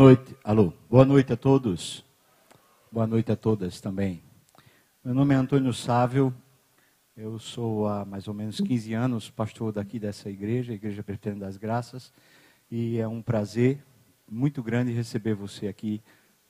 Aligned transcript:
noite. 0.00 0.34
Alô. 0.42 0.72
Boa 0.88 1.04
noite 1.04 1.30
a 1.30 1.36
todos. 1.36 2.02
Boa 2.90 3.06
noite 3.06 3.30
a 3.30 3.36
todas 3.36 3.82
também. 3.82 4.22
Meu 5.04 5.12
nome 5.12 5.34
é 5.34 5.36
Antônio 5.36 5.74
Sávio. 5.74 6.34
Eu 7.14 7.38
sou 7.38 7.86
há 7.86 8.02
mais 8.06 8.26
ou 8.26 8.32
menos 8.32 8.62
15 8.62 8.94
anos 8.94 9.28
pastor 9.28 9.72
daqui 9.72 9.98
dessa 9.98 10.30
igreja, 10.30 10.72
Igreja 10.72 11.02
Presbiteriana 11.02 11.44
das 11.44 11.58
Graças, 11.58 12.14
e 12.70 12.98
é 12.98 13.06
um 13.06 13.20
prazer 13.20 13.84
muito 14.26 14.62
grande 14.62 14.90
receber 14.90 15.34
você 15.34 15.68
aqui 15.68 16.00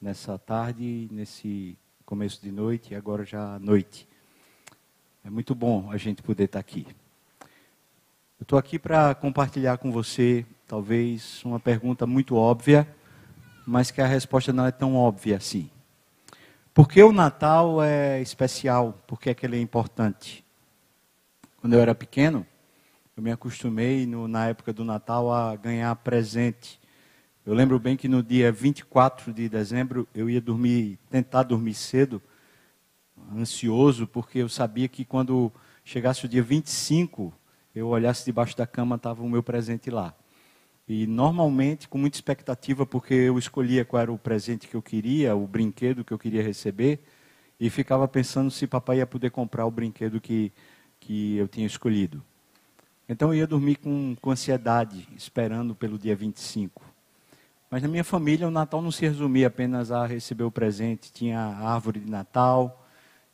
nessa 0.00 0.38
tarde, 0.38 1.08
nesse 1.10 1.76
começo 2.06 2.40
de 2.40 2.52
noite 2.52 2.92
e 2.92 2.94
agora 2.94 3.24
já 3.24 3.56
à 3.56 3.58
noite. 3.58 4.06
É 5.24 5.28
muito 5.28 5.56
bom 5.56 5.90
a 5.90 5.96
gente 5.96 6.22
poder 6.22 6.44
estar 6.44 6.60
aqui. 6.60 6.86
Eu 8.38 8.44
estou 8.44 8.56
aqui 8.56 8.78
para 8.78 9.12
compartilhar 9.12 9.76
com 9.78 9.90
você, 9.90 10.46
talvez, 10.68 11.44
uma 11.44 11.58
pergunta 11.58 12.06
muito 12.06 12.36
óbvia, 12.36 12.86
mas 13.70 13.92
que 13.92 14.00
a 14.00 14.06
resposta 14.06 14.52
não 14.52 14.66
é 14.66 14.72
tão 14.72 14.96
óbvia 14.96 15.36
assim. 15.36 15.70
Por 16.74 16.88
que 16.88 17.00
o 17.04 17.12
Natal 17.12 17.80
é 17.80 18.20
especial? 18.20 18.98
Por 19.06 19.20
que, 19.20 19.30
é 19.30 19.34
que 19.34 19.46
ele 19.46 19.56
é 19.56 19.60
importante? 19.60 20.44
Quando 21.60 21.74
eu 21.74 21.80
era 21.80 21.94
pequeno, 21.94 22.44
eu 23.16 23.22
me 23.22 23.30
acostumei, 23.30 24.06
no, 24.06 24.26
na 24.26 24.48
época 24.48 24.72
do 24.72 24.84
Natal, 24.84 25.32
a 25.32 25.54
ganhar 25.54 25.94
presente. 25.94 26.80
Eu 27.46 27.54
lembro 27.54 27.78
bem 27.78 27.96
que 27.96 28.08
no 28.08 28.24
dia 28.24 28.50
24 28.50 29.32
de 29.32 29.48
dezembro, 29.48 30.08
eu 30.12 30.28
ia 30.28 30.40
dormir, 30.40 30.98
tentar 31.08 31.44
dormir 31.44 31.74
cedo, 31.74 32.20
ansioso, 33.32 34.04
porque 34.04 34.40
eu 34.40 34.48
sabia 34.48 34.88
que 34.88 35.04
quando 35.04 35.52
chegasse 35.84 36.24
o 36.24 36.28
dia 36.28 36.42
25, 36.42 37.32
eu 37.72 37.86
olhasse 37.86 38.24
debaixo 38.24 38.56
da 38.56 38.66
cama, 38.66 38.96
estava 38.96 39.22
o 39.22 39.30
meu 39.30 39.44
presente 39.44 39.92
lá. 39.92 40.12
E 40.92 41.06
normalmente, 41.06 41.86
com 41.88 41.96
muita 41.96 42.16
expectativa, 42.16 42.84
porque 42.84 43.14
eu 43.14 43.38
escolhia 43.38 43.84
qual 43.84 44.02
era 44.02 44.12
o 44.12 44.18
presente 44.18 44.66
que 44.66 44.74
eu 44.74 44.82
queria, 44.82 45.36
o 45.36 45.46
brinquedo 45.46 46.04
que 46.04 46.12
eu 46.12 46.18
queria 46.18 46.42
receber, 46.42 46.98
e 47.60 47.70
ficava 47.70 48.08
pensando 48.08 48.50
se 48.50 48.66
papai 48.66 48.96
ia 48.96 49.06
poder 49.06 49.30
comprar 49.30 49.64
o 49.66 49.70
brinquedo 49.70 50.20
que, 50.20 50.50
que 50.98 51.36
eu 51.36 51.46
tinha 51.46 51.64
escolhido. 51.64 52.20
Então 53.08 53.28
eu 53.28 53.36
ia 53.38 53.46
dormir 53.46 53.76
com, 53.76 54.16
com 54.20 54.32
ansiedade, 54.32 55.06
esperando 55.16 55.76
pelo 55.76 55.96
dia 55.96 56.16
25. 56.16 56.82
Mas 57.70 57.82
na 57.82 57.88
minha 57.88 58.02
família, 58.02 58.48
o 58.48 58.50
Natal 58.50 58.82
não 58.82 58.90
se 58.90 59.06
resumia 59.06 59.46
apenas 59.46 59.92
a 59.92 60.04
receber 60.04 60.42
o 60.42 60.50
presente. 60.50 61.12
Tinha 61.12 61.38
a 61.38 61.72
árvore 61.72 62.00
de 62.00 62.10
Natal, 62.10 62.84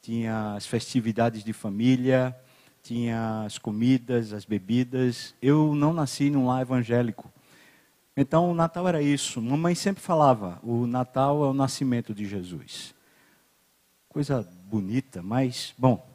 tinha 0.02 0.56
as 0.56 0.66
festividades 0.66 1.42
de 1.42 1.54
família, 1.54 2.36
tinha 2.82 3.44
as 3.46 3.56
comidas, 3.56 4.34
as 4.34 4.44
bebidas. 4.44 5.34
Eu 5.40 5.74
não 5.74 5.94
nasci 5.94 6.28
num 6.28 6.48
lar 6.48 6.60
evangélico. 6.60 7.32
Então, 8.16 8.50
o 8.50 8.54
Natal 8.54 8.88
era 8.88 9.02
isso. 9.02 9.42
Mamãe 9.42 9.74
sempre 9.74 10.02
falava: 10.02 10.58
o 10.62 10.86
Natal 10.86 11.44
é 11.44 11.48
o 11.48 11.52
nascimento 11.52 12.14
de 12.14 12.24
Jesus. 12.24 12.94
Coisa 14.08 14.48
bonita, 14.64 15.22
mas, 15.22 15.74
bom, 15.76 16.08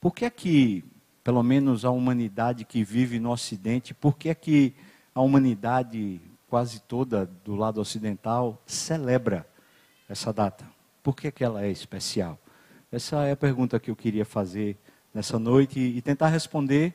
por 0.00 0.14
que 0.14 0.24
é 0.24 0.30
que, 0.30 0.84
pelo 1.24 1.42
menos 1.42 1.84
a 1.84 1.90
humanidade 1.90 2.64
que 2.64 2.84
vive 2.84 3.18
no 3.18 3.32
Ocidente, 3.32 3.92
por 3.92 4.16
que 4.16 4.28
é 4.28 4.34
que 4.34 4.74
a 5.12 5.20
humanidade 5.20 6.20
quase 6.48 6.80
toda 6.80 7.26
do 7.44 7.56
lado 7.56 7.80
ocidental 7.80 8.62
celebra 8.64 9.44
essa 10.08 10.32
data? 10.32 10.64
Por 11.02 11.16
que, 11.16 11.26
é 11.26 11.30
que 11.32 11.42
ela 11.42 11.64
é 11.64 11.70
especial? 11.70 12.38
Essa 12.92 13.24
é 13.24 13.32
a 13.32 13.36
pergunta 13.36 13.80
que 13.80 13.90
eu 13.90 13.96
queria 13.96 14.24
fazer 14.24 14.78
nessa 15.12 15.36
noite 15.36 15.80
e 15.80 16.00
tentar 16.00 16.28
responder 16.28 16.94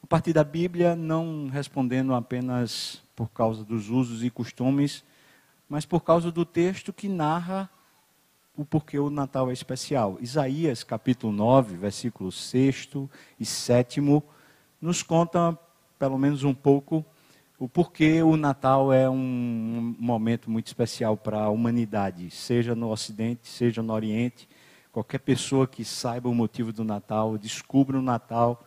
a 0.00 0.06
partir 0.06 0.32
da 0.32 0.44
Bíblia, 0.44 0.94
não 0.94 1.48
respondendo 1.48 2.14
apenas 2.14 3.02
por 3.16 3.30
causa 3.30 3.64
dos 3.64 3.88
usos 3.88 4.22
e 4.22 4.30
costumes, 4.30 5.02
mas 5.68 5.84
por 5.84 6.04
causa 6.04 6.30
do 6.30 6.44
texto 6.44 6.92
que 6.92 7.08
narra 7.08 7.68
o 8.54 8.64
porquê 8.64 8.98
o 8.98 9.10
Natal 9.10 9.50
é 9.50 9.52
especial. 9.52 10.18
Isaías 10.20 10.84
capítulo 10.84 11.32
9, 11.32 11.76
versículos 11.76 12.38
6 12.48 12.90
e 13.40 13.44
7 13.44 14.00
nos 14.80 15.02
conta 15.02 15.58
pelo 15.98 16.18
menos 16.18 16.44
um 16.44 16.54
pouco 16.54 17.04
o 17.58 17.66
porquê 17.66 18.22
o 18.22 18.36
Natal 18.36 18.92
é 18.92 19.08
um 19.08 19.96
momento 19.98 20.50
muito 20.50 20.66
especial 20.66 21.16
para 21.16 21.44
a 21.44 21.48
humanidade, 21.48 22.30
seja 22.30 22.74
no 22.74 22.90
Ocidente, 22.90 23.48
seja 23.48 23.82
no 23.82 23.94
Oriente. 23.94 24.46
Qualquer 24.92 25.20
pessoa 25.20 25.66
que 25.66 25.82
saiba 25.82 26.28
o 26.28 26.34
motivo 26.34 26.70
do 26.70 26.84
Natal, 26.84 27.38
descubra 27.38 27.98
o 27.98 28.02
Natal, 28.02 28.62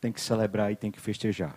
tem 0.00 0.10
que 0.10 0.20
celebrar 0.20 0.72
e 0.72 0.76
tem 0.76 0.90
que 0.90 1.00
festejar. 1.00 1.56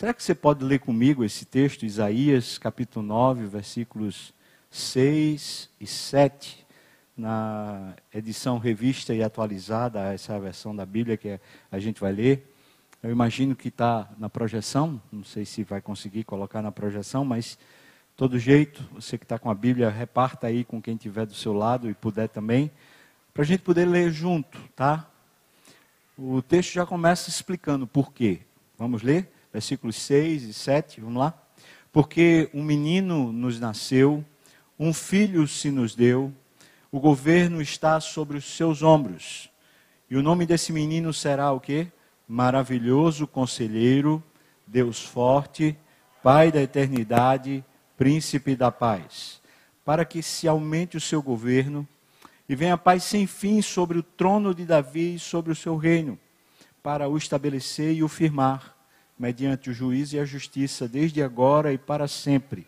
Será 0.00 0.14
que 0.14 0.22
você 0.22 0.34
pode 0.34 0.64
ler 0.64 0.78
comigo 0.78 1.22
esse 1.22 1.44
texto, 1.44 1.84
Isaías 1.84 2.56
capítulo 2.56 3.04
9, 3.04 3.44
versículos 3.44 4.32
6 4.70 5.68
e 5.78 5.86
7, 5.86 6.66
na 7.14 7.92
edição 8.10 8.56
revista 8.56 9.14
e 9.14 9.22
atualizada, 9.22 10.10
essa 10.10 10.32
é 10.32 10.40
versão 10.40 10.74
da 10.74 10.86
Bíblia 10.86 11.18
que 11.18 11.38
a 11.70 11.78
gente 11.78 12.00
vai 12.00 12.12
ler. 12.12 12.50
Eu 13.02 13.10
imagino 13.10 13.54
que 13.54 13.68
está 13.68 14.08
na 14.16 14.30
projeção, 14.30 14.98
não 15.12 15.22
sei 15.22 15.44
se 15.44 15.64
vai 15.64 15.82
conseguir 15.82 16.24
colocar 16.24 16.62
na 16.62 16.72
projeção, 16.72 17.22
mas 17.22 17.58
todo 18.16 18.38
jeito, 18.38 18.82
você 18.94 19.18
que 19.18 19.24
está 19.26 19.38
com 19.38 19.50
a 19.50 19.54
Bíblia, 19.54 19.90
reparta 19.90 20.46
aí 20.46 20.64
com 20.64 20.80
quem 20.80 20.94
estiver 20.94 21.26
do 21.26 21.34
seu 21.34 21.52
lado 21.52 21.90
e 21.90 21.92
puder 21.92 22.30
também, 22.30 22.70
para 23.34 23.42
a 23.42 23.46
gente 23.46 23.60
poder 23.60 23.84
ler 23.84 24.10
junto, 24.10 24.58
tá? 24.74 25.06
O 26.16 26.40
texto 26.40 26.72
já 26.72 26.86
começa 26.86 27.28
explicando 27.28 27.86
por 27.86 28.14
quê. 28.14 28.40
Vamos 28.78 29.02
ler? 29.02 29.30
Versículos 29.52 29.96
6 29.96 30.44
e 30.44 30.52
7, 30.52 31.00
vamos 31.00 31.18
lá? 31.18 31.34
Porque 31.92 32.48
um 32.54 32.62
menino 32.62 33.32
nos 33.32 33.58
nasceu, 33.58 34.24
um 34.78 34.92
filho 34.92 35.46
se 35.46 35.70
nos 35.70 35.94
deu, 35.94 36.32
o 36.90 37.00
governo 37.00 37.60
está 37.60 38.00
sobre 38.00 38.38
os 38.38 38.44
seus 38.44 38.82
ombros. 38.82 39.50
E 40.08 40.16
o 40.16 40.22
nome 40.22 40.46
desse 40.46 40.72
menino 40.72 41.12
será 41.12 41.52
o 41.52 41.60
quê? 41.60 41.88
Maravilhoso 42.26 43.26
conselheiro, 43.26 44.22
Deus 44.66 45.02
forte, 45.02 45.76
Pai 46.22 46.52
da 46.52 46.60
eternidade, 46.60 47.64
príncipe 47.96 48.54
da 48.54 48.70
paz. 48.70 49.40
Para 49.84 50.04
que 50.04 50.22
se 50.22 50.46
aumente 50.46 50.98
o 50.98 51.00
seu 51.00 51.22
governo 51.22 51.88
e 52.46 52.54
venha 52.54 52.76
paz 52.76 53.04
sem 53.04 53.26
fim 53.26 53.62
sobre 53.62 53.98
o 53.98 54.02
trono 54.02 54.54
de 54.54 54.66
Davi 54.66 55.14
e 55.14 55.18
sobre 55.18 55.50
o 55.50 55.56
seu 55.56 55.76
reino, 55.76 56.18
para 56.82 57.08
o 57.08 57.16
estabelecer 57.16 57.94
e 57.94 58.02
o 58.02 58.08
firmar 58.08 58.79
mediante 59.20 59.68
o 59.68 59.74
juízo 59.74 60.16
e 60.16 60.18
a 60.18 60.24
justiça, 60.24 60.88
desde 60.88 61.22
agora 61.22 61.74
e 61.74 61.76
para 61.76 62.08
sempre. 62.08 62.66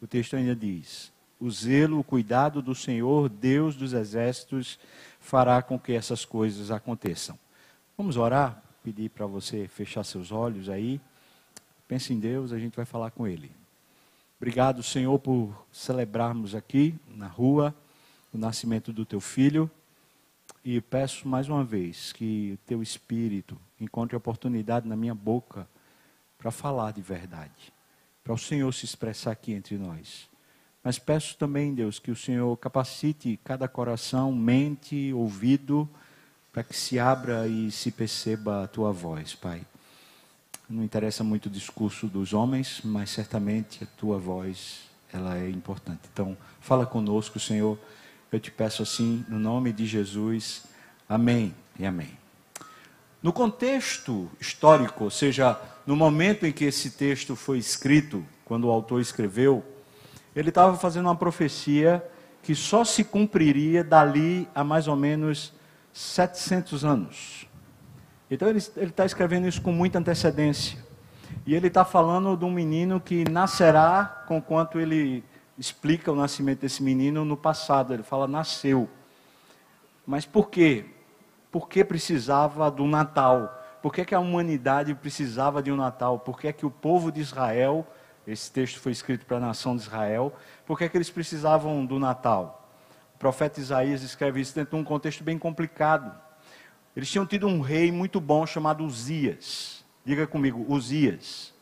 O 0.00 0.06
texto 0.06 0.34
ainda 0.34 0.56
diz: 0.56 1.12
o 1.38 1.50
zelo, 1.50 1.98
o 1.98 2.04
cuidado 2.04 2.62
do 2.62 2.74
Senhor, 2.74 3.28
Deus 3.28 3.76
dos 3.76 3.92
exércitos, 3.92 4.78
fará 5.20 5.60
com 5.60 5.78
que 5.78 5.92
essas 5.92 6.24
coisas 6.24 6.70
aconteçam. 6.70 7.38
Vamos 7.94 8.16
orar? 8.16 8.62
Pedir 8.82 9.10
para 9.10 9.26
você 9.26 9.68
fechar 9.68 10.02
seus 10.02 10.32
olhos 10.32 10.70
aí. 10.70 10.98
Pense 11.86 12.10
em 12.14 12.18
Deus, 12.18 12.52
a 12.52 12.58
gente 12.58 12.74
vai 12.74 12.86
falar 12.86 13.10
com 13.10 13.28
Ele. 13.28 13.52
Obrigado, 14.38 14.82
Senhor, 14.82 15.16
por 15.18 15.54
celebrarmos 15.70 16.54
aqui 16.54 16.94
na 17.06 17.26
rua 17.26 17.74
o 18.32 18.38
nascimento 18.38 18.94
do 18.94 19.04
teu 19.04 19.20
filho. 19.20 19.70
E 20.64 20.80
peço 20.80 21.28
mais 21.28 21.50
uma 21.50 21.62
vez 21.62 22.12
que 22.12 22.52
o 22.54 22.66
teu 22.66 22.82
espírito 22.82 23.58
encontre 23.78 24.16
oportunidade 24.16 24.88
na 24.88 24.96
minha 24.96 25.14
boca 25.14 25.68
para 26.42 26.50
falar 26.50 26.92
de 26.92 27.00
verdade, 27.00 27.72
para 28.24 28.32
o 28.32 28.38
Senhor 28.38 28.74
se 28.74 28.84
expressar 28.84 29.30
aqui 29.30 29.52
entre 29.52 29.78
nós. 29.78 30.28
Mas 30.82 30.98
peço 30.98 31.36
também, 31.36 31.72
Deus, 31.72 32.00
que 32.00 32.10
o 32.10 32.16
Senhor 32.16 32.56
capacite 32.56 33.38
cada 33.44 33.68
coração, 33.68 34.32
mente, 34.32 35.12
ouvido, 35.12 35.88
para 36.52 36.64
que 36.64 36.76
se 36.76 36.98
abra 36.98 37.46
e 37.46 37.70
se 37.70 37.92
perceba 37.92 38.64
a 38.64 38.66
tua 38.66 38.90
voz, 38.90 39.36
Pai. 39.36 39.62
Não 40.68 40.82
interessa 40.82 41.22
muito 41.22 41.46
o 41.46 41.50
discurso 41.50 42.08
dos 42.08 42.32
homens, 42.32 42.80
mas 42.82 43.10
certamente 43.10 43.84
a 43.84 43.86
tua 43.96 44.18
voz, 44.18 44.80
ela 45.12 45.38
é 45.38 45.48
importante. 45.48 46.00
Então, 46.12 46.36
fala 46.60 46.84
conosco, 46.84 47.38
Senhor. 47.38 47.78
Eu 48.32 48.40
te 48.40 48.50
peço 48.50 48.82
assim, 48.82 49.24
no 49.28 49.38
nome 49.38 49.72
de 49.72 49.86
Jesus. 49.86 50.64
Amém 51.08 51.54
e 51.78 51.86
amém. 51.86 52.21
No 53.22 53.32
contexto 53.32 54.28
histórico, 54.40 55.04
ou 55.04 55.10
seja, 55.10 55.56
no 55.86 55.94
momento 55.94 56.44
em 56.44 56.52
que 56.52 56.64
esse 56.64 56.90
texto 56.90 57.36
foi 57.36 57.58
escrito, 57.58 58.24
quando 58.44 58.64
o 58.64 58.70
autor 58.70 59.00
escreveu, 59.00 59.64
ele 60.34 60.48
estava 60.48 60.76
fazendo 60.76 61.06
uma 61.06 61.14
profecia 61.14 62.04
que 62.42 62.54
só 62.54 62.84
se 62.84 63.04
cumpriria 63.04 63.84
dali 63.84 64.48
a 64.54 64.64
mais 64.64 64.88
ou 64.88 64.96
menos 64.96 65.52
700 65.92 66.84
anos. 66.84 67.46
Então 68.28 68.48
ele 68.48 68.58
está 68.58 69.04
escrevendo 69.04 69.46
isso 69.46 69.62
com 69.62 69.72
muita 69.72 69.98
antecedência. 69.98 70.78
E 71.46 71.54
ele 71.54 71.68
está 71.68 71.84
falando 71.84 72.36
de 72.36 72.44
um 72.44 72.50
menino 72.50 73.00
que 73.00 73.28
nascerá 73.30 74.24
com 74.26 74.40
quanto 74.42 74.80
ele 74.80 75.22
explica 75.56 76.10
o 76.10 76.16
nascimento 76.16 76.60
desse 76.60 76.82
menino 76.82 77.24
no 77.24 77.36
passado. 77.36 77.94
Ele 77.94 78.02
fala 78.02 78.26
nasceu. 78.26 78.88
Mas 80.04 80.26
por 80.26 80.50
quê? 80.50 80.86
Por 81.52 81.68
que 81.68 81.84
precisava 81.84 82.70
do 82.70 82.86
Natal? 82.86 83.62
Por 83.82 83.92
que, 83.92 84.06
que 84.06 84.14
a 84.14 84.20
humanidade 84.20 84.94
precisava 84.94 85.62
de 85.62 85.70
um 85.70 85.76
Natal? 85.76 86.18
Por 86.18 86.40
que, 86.40 86.50
que 86.52 86.64
o 86.64 86.70
povo 86.70 87.12
de 87.12 87.20
Israel 87.20 87.86
Esse 88.26 88.50
texto 88.50 88.78
foi 88.78 88.92
escrito 88.92 89.26
para 89.26 89.36
a 89.38 89.40
nação 89.40 89.74
de 89.74 89.82
Israel. 89.82 90.32
Por 90.64 90.78
que, 90.78 90.88
que 90.88 90.96
eles 90.96 91.10
precisavam 91.10 91.84
do 91.84 91.98
Natal? 91.98 92.70
O 93.16 93.18
profeta 93.18 93.58
Isaías 93.60 94.02
escreve 94.02 94.40
isso 94.40 94.54
dentro 94.54 94.76
de 94.76 94.80
um 94.80 94.84
contexto 94.84 95.24
bem 95.24 95.36
complicado. 95.36 96.16
Eles 96.94 97.10
tinham 97.10 97.26
tido 97.26 97.48
um 97.48 97.60
rei 97.60 97.90
muito 97.90 98.20
bom 98.20 98.46
chamado 98.46 98.84
Uzias. 98.84 99.84
Diga 100.04 100.24
comigo, 100.24 100.64
Uzias. 100.72 101.52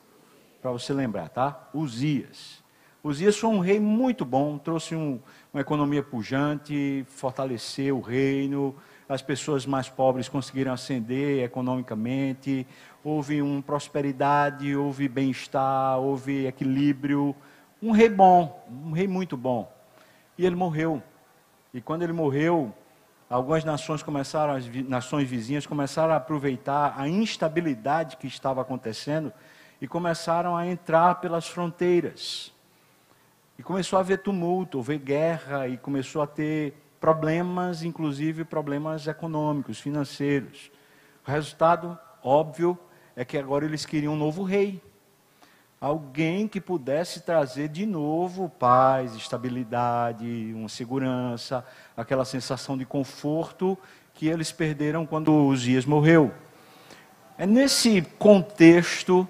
Para 0.61 0.71
você 0.71 0.93
lembrar, 0.93 1.31
tá? 1.31 1.69
Uzias. 1.73 2.63
Uzias 3.03 3.39
foi 3.39 3.49
um 3.49 3.61
rei 3.61 3.81
muito 3.81 4.27
bom, 4.27 4.59
trouxe 4.59 4.95
um, 4.95 5.19
uma 5.55 5.63
economia 5.63 6.03
pujante, 6.03 7.07
fortaleceu 7.09 7.97
o 7.97 8.03
reino, 8.03 8.77
as 9.11 9.21
pessoas 9.21 9.67
mais 9.67 9.89
pobres 9.89 10.29
conseguiram 10.29 10.73
ascender 10.73 11.43
economicamente, 11.43 12.65
houve 13.03 13.43
uma 13.43 13.61
prosperidade, 13.61 14.77
houve 14.77 15.09
bem-estar, 15.09 15.99
houve 15.99 16.47
equilíbrio. 16.47 17.35
Um 17.83 17.91
rei 17.91 18.09
bom, 18.09 18.65
um 18.71 18.93
rei 18.93 19.09
muito 19.09 19.37
bom. 19.37 19.69
E 20.39 20.47
ele 20.47 20.55
morreu. 20.55 21.03
E 21.75 21.81
quando 21.81 22.03
ele 22.03 22.12
morreu, 22.12 22.73
algumas 23.29 23.65
nações 23.65 24.01
começaram, 24.01 24.55
as 24.55 24.69
nações 24.89 25.29
vizinhas 25.29 25.67
começaram 25.67 26.12
a 26.12 26.17
aproveitar 26.17 26.95
a 26.97 27.09
instabilidade 27.09 28.17
que 28.17 28.29
estava 28.29 28.61
acontecendo 28.61 29.33
e 29.81 29.89
começaram 29.89 30.57
a 30.57 30.69
entrar 30.69 31.17
pelas 31.17 31.49
fronteiras. 31.49 32.53
E 33.59 33.62
começou 33.65 33.97
a 33.97 34.01
haver 34.03 34.19
tumulto, 34.19 34.79
houve 34.79 34.97
guerra 34.99 35.67
e 35.67 35.77
começou 35.77 36.23
a 36.23 36.29
ter 36.29 36.80
problemas, 37.00 37.82
inclusive 37.82 38.44
problemas 38.44 39.06
econômicos, 39.06 39.81
financeiros. 39.81 40.70
O 41.26 41.31
resultado 41.31 41.99
óbvio 42.23 42.79
é 43.17 43.25
que 43.25 43.38
agora 43.38 43.64
eles 43.64 43.87
queriam 43.87 44.12
um 44.12 44.19
novo 44.19 44.43
rei. 44.43 44.82
Alguém 45.81 46.47
que 46.47 46.61
pudesse 46.61 47.23
trazer 47.23 47.69
de 47.69 47.87
novo 47.87 48.50
paz, 48.50 49.14
estabilidade, 49.14 50.52
uma 50.55 50.69
segurança, 50.69 51.64
aquela 51.97 52.26
sensação 52.26 52.76
de 52.76 52.85
conforto 52.85 53.79
que 54.12 54.29
eles 54.29 54.52
perderam 54.52 55.06
quando 55.06 55.32
Uzias 55.32 55.87
morreu. 55.87 56.35
É 57.38 57.47
nesse 57.47 58.02
contexto 58.19 59.26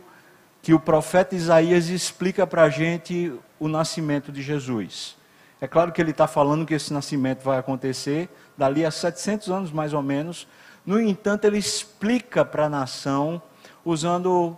que 0.61 0.75
o 0.75 0.81
profeta 0.81 1.37
Isaías 1.37 1.89
explica 1.89 2.45
para 2.45 2.65
a 2.65 2.69
gente 2.69 3.33
o 3.61 3.69
nascimento 3.69 4.33
de 4.33 4.43
Jesus. 4.43 5.20
É 5.61 5.69
claro 5.69 5.93
que 5.93 6.01
ele 6.01 6.13
está 6.13 6.27
falando 6.27 6.65
que 6.65 6.73
esse 6.73 6.93
nascimento 6.93 7.43
vai 7.43 7.59
acontecer 7.59 8.31
dali 8.57 8.85
a 8.85 8.91
700 8.91 9.51
anos 9.51 9.71
mais 9.71 9.93
ou 9.93 10.01
menos. 10.01 10.49
No 10.87 10.99
entanto, 10.99 11.45
ele 11.45 11.59
explica 11.59 12.45
para 12.45 12.65
a 12.65 12.69
nação 12.69 13.43
usando 13.85 14.57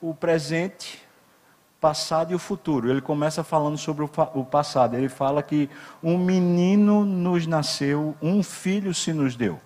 o 0.00 0.12
presente, 0.12 1.00
passado 1.80 2.32
e 2.32 2.34
o 2.34 2.38
futuro. 2.38 2.90
Ele 2.90 3.00
começa 3.00 3.44
falando 3.44 3.78
sobre 3.78 4.04
o 4.04 4.44
passado. 4.44 4.96
Ele 4.96 5.08
fala 5.08 5.42
que 5.42 5.70
um 6.02 6.18
menino 6.18 7.04
nos 7.04 7.46
nasceu, 7.46 8.16
um 8.20 8.42
filho 8.42 8.92
se 8.92 9.12
nos 9.12 9.36
deu. 9.36 9.60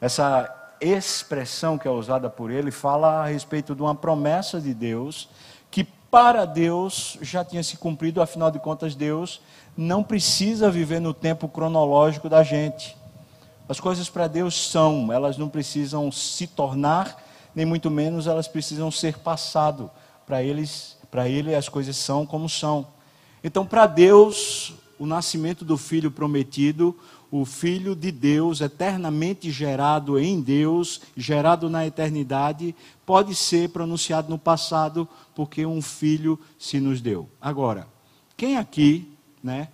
Essa 0.00 0.52
expressão 0.80 1.76
que 1.76 1.88
é 1.88 1.90
usada 1.90 2.30
por 2.30 2.50
ele 2.50 2.70
fala 2.70 3.22
a 3.22 3.26
respeito 3.26 3.74
de 3.74 3.82
uma 3.82 3.94
promessa 3.94 4.60
de 4.60 4.72
Deus 4.72 5.28
para 6.16 6.46
Deus 6.46 7.18
já 7.20 7.44
tinha 7.44 7.62
se 7.62 7.76
cumprido, 7.76 8.22
afinal 8.22 8.50
de 8.50 8.58
contas, 8.58 8.94
Deus 8.94 9.38
não 9.76 10.02
precisa 10.02 10.70
viver 10.70 10.98
no 10.98 11.12
tempo 11.12 11.46
cronológico 11.46 12.26
da 12.26 12.42
gente. 12.42 12.96
As 13.68 13.78
coisas 13.78 14.08
para 14.08 14.26
Deus 14.26 14.70
são, 14.70 15.12
elas 15.12 15.36
não 15.36 15.50
precisam 15.50 16.10
se 16.10 16.46
tornar 16.46 17.22
nem 17.54 17.66
muito 17.66 17.90
menos 17.90 18.26
elas 18.26 18.48
precisam 18.48 18.90
ser 18.90 19.18
passado. 19.18 19.90
Para 20.26 20.42
eles, 20.42 20.96
para 21.10 21.28
ele 21.28 21.54
as 21.54 21.68
coisas 21.68 21.98
são 21.98 22.24
como 22.24 22.48
são. 22.48 22.86
Então, 23.44 23.66
para 23.66 23.86
Deus, 23.86 24.72
o 24.98 25.04
nascimento 25.04 25.66
do 25.66 25.76
filho 25.76 26.10
prometido, 26.10 26.98
o 27.30 27.44
filho 27.44 27.94
de 27.94 28.10
Deus, 28.10 28.60
eternamente 28.60 29.50
gerado 29.50 30.18
em 30.18 30.40
Deus, 30.40 31.00
gerado 31.16 31.68
na 31.68 31.86
eternidade, 31.86 32.74
pode 33.04 33.34
ser 33.34 33.70
pronunciado 33.70 34.28
no 34.30 34.38
passado, 34.38 35.08
porque 35.34 35.66
um 35.66 35.82
filho 35.82 36.38
se 36.58 36.80
nos 36.80 37.00
deu. 37.00 37.28
Agora, 37.40 37.86
quem 38.36 38.56
aqui, 38.56 39.10
né, 39.42 39.68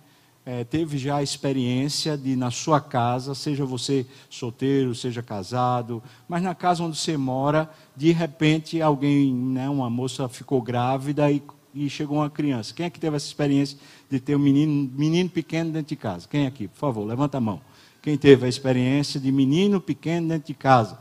é, 0.45 0.63
teve 0.63 0.97
já 0.97 1.17
a 1.17 1.23
experiência 1.23 2.17
de, 2.17 2.35
na 2.35 2.51
sua 2.51 2.81
casa, 2.81 3.33
seja 3.33 3.65
você 3.65 4.05
solteiro, 4.29 4.93
seja 4.93 5.23
casado, 5.23 6.03
mas 6.27 6.43
na 6.43 6.53
casa 6.53 6.83
onde 6.83 6.97
você 6.97 7.15
mora, 7.15 7.69
de 7.95 8.11
repente 8.11 8.81
alguém, 8.81 9.33
né, 9.33 9.69
uma 9.69 9.89
moça 9.89 10.27
ficou 10.27 10.61
grávida 10.61 11.31
e, 11.31 11.41
e 11.73 11.89
chegou 11.89 12.17
uma 12.17 12.29
criança. 12.29 12.73
Quem 12.73 12.85
é 12.85 12.89
que 12.89 12.99
teve 12.99 13.15
essa 13.15 13.25
experiência 13.25 13.77
de 14.09 14.19
ter 14.19 14.35
um 14.35 14.39
menino, 14.39 14.91
menino 14.95 15.29
pequeno 15.29 15.71
dentro 15.71 15.89
de 15.89 15.95
casa? 15.95 16.27
Quem 16.27 16.45
aqui? 16.45 16.67
Por 16.67 16.77
favor, 16.77 17.03
levanta 17.03 17.37
a 17.37 17.41
mão. 17.41 17.61
Quem 18.01 18.17
teve 18.17 18.45
a 18.45 18.49
experiência 18.49 19.19
de 19.19 19.31
menino 19.31 19.79
pequeno 19.81 20.27
dentro 20.27 20.47
de 20.47 20.53
casa? 20.53 20.99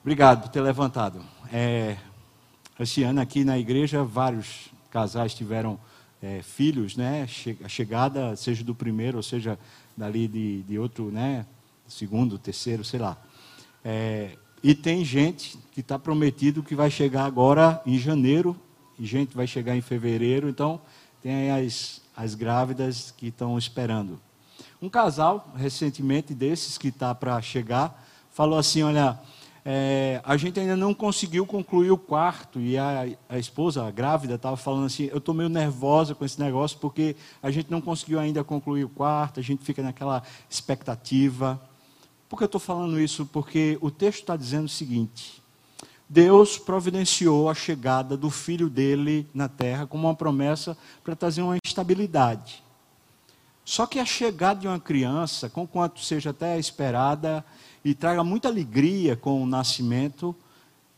Obrigado 0.00 0.42
por 0.42 0.48
ter 0.48 0.60
levantado. 0.60 1.22
É, 1.52 1.96
esse 2.80 3.02
ano 3.02 3.20
aqui 3.20 3.44
na 3.44 3.58
igreja, 3.58 4.02
vários 4.02 4.70
casais 4.90 5.34
tiveram 5.34 5.78
é, 6.22 6.42
filhos, 6.42 6.96
né? 6.96 7.26
A 7.64 7.68
chegada, 7.68 8.34
seja 8.36 8.64
do 8.64 8.74
primeiro, 8.74 9.18
ou 9.18 9.22
seja, 9.22 9.58
dali 9.96 10.26
de, 10.26 10.62
de 10.62 10.78
outro, 10.78 11.10
né? 11.10 11.46
Segundo, 11.86 12.38
terceiro, 12.38 12.84
sei 12.84 13.00
lá. 13.00 13.16
É, 13.84 14.36
e 14.62 14.74
tem 14.74 15.04
gente 15.04 15.58
que 15.72 15.80
está 15.80 15.98
prometido 15.98 16.62
que 16.62 16.74
vai 16.74 16.90
chegar 16.90 17.24
agora 17.24 17.80
em 17.86 17.98
janeiro, 17.98 18.56
gente 19.04 19.36
vai 19.36 19.46
chegar 19.46 19.76
em 19.76 19.80
fevereiro, 19.80 20.48
então 20.48 20.80
tem 21.22 21.50
as, 21.50 22.00
as 22.16 22.34
grávidas 22.34 23.12
que 23.16 23.28
estão 23.28 23.58
esperando. 23.58 24.20
Um 24.80 24.88
casal, 24.88 25.52
recentemente, 25.56 26.34
desses 26.34 26.78
que 26.78 26.88
está 26.88 27.14
para 27.14 27.40
chegar, 27.42 28.06
falou 28.30 28.58
assim: 28.58 28.82
olha 28.82 29.18
é, 29.70 30.22
a 30.24 30.34
gente 30.38 30.58
ainda 30.58 30.74
não 30.74 30.94
conseguiu 30.94 31.44
concluir 31.44 31.90
o 31.90 31.98
quarto 31.98 32.58
e 32.58 32.78
a, 32.78 33.06
a 33.28 33.38
esposa, 33.38 33.84
a 33.84 33.90
grávida, 33.90 34.36
estava 34.36 34.56
falando 34.56 34.86
assim: 34.86 35.10
eu 35.12 35.18
estou 35.18 35.34
meio 35.34 35.50
nervosa 35.50 36.14
com 36.14 36.24
esse 36.24 36.40
negócio 36.40 36.78
porque 36.78 37.14
a 37.42 37.50
gente 37.50 37.70
não 37.70 37.78
conseguiu 37.78 38.18
ainda 38.18 38.42
concluir 38.42 38.84
o 38.84 38.88
quarto, 38.88 39.40
a 39.40 39.42
gente 39.42 39.62
fica 39.62 39.82
naquela 39.82 40.22
expectativa. 40.48 41.60
Por 42.30 42.38
que 42.38 42.44
eu 42.44 42.46
estou 42.46 42.60
falando 42.60 42.98
isso? 42.98 43.26
Porque 43.26 43.76
o 43.82 43.90
texto 43.90 44.20
está 44.20 44.36
dizendo 44.36 44.64
o 44.64 44.70
seguinte: 44.70 45.37
Deus 46.08 46.56
providenciou 46.56 47.50
a 47.50 47.54
chegada 47.54 48.16
do 48.16 48.30
filho 48.30 48.70
dele 48.70 49.28
na 49.34 49.46
terra 49.48 49.86
como 49.86 50.06
uma 50.06 50.14
promessa 50.14 50.76
para 51.04 51.14
trazer 51.14 51.42
uma 51.42 51.58
estabilidade. 51.62 52.62
Só 53.62 53.86
que 53.86 53.98
a 53.98 54.06
chegada 54.06 54.60
de 54.60 54.66
uma 54.66 54.80
criança, 54.80 55.50
com 55.50 55.66
quanto 55.66 56.00
seja 56.00 56.30
até 56.30 56.58
esperada, 56.58 57.44
e 57.84 57.94
traga 57.94 58.24
muita 58.24 58.48
alegria 58.48 59.14
com 59.14 59.42
o 59.42 59.46
nascimento, 59.46 60.34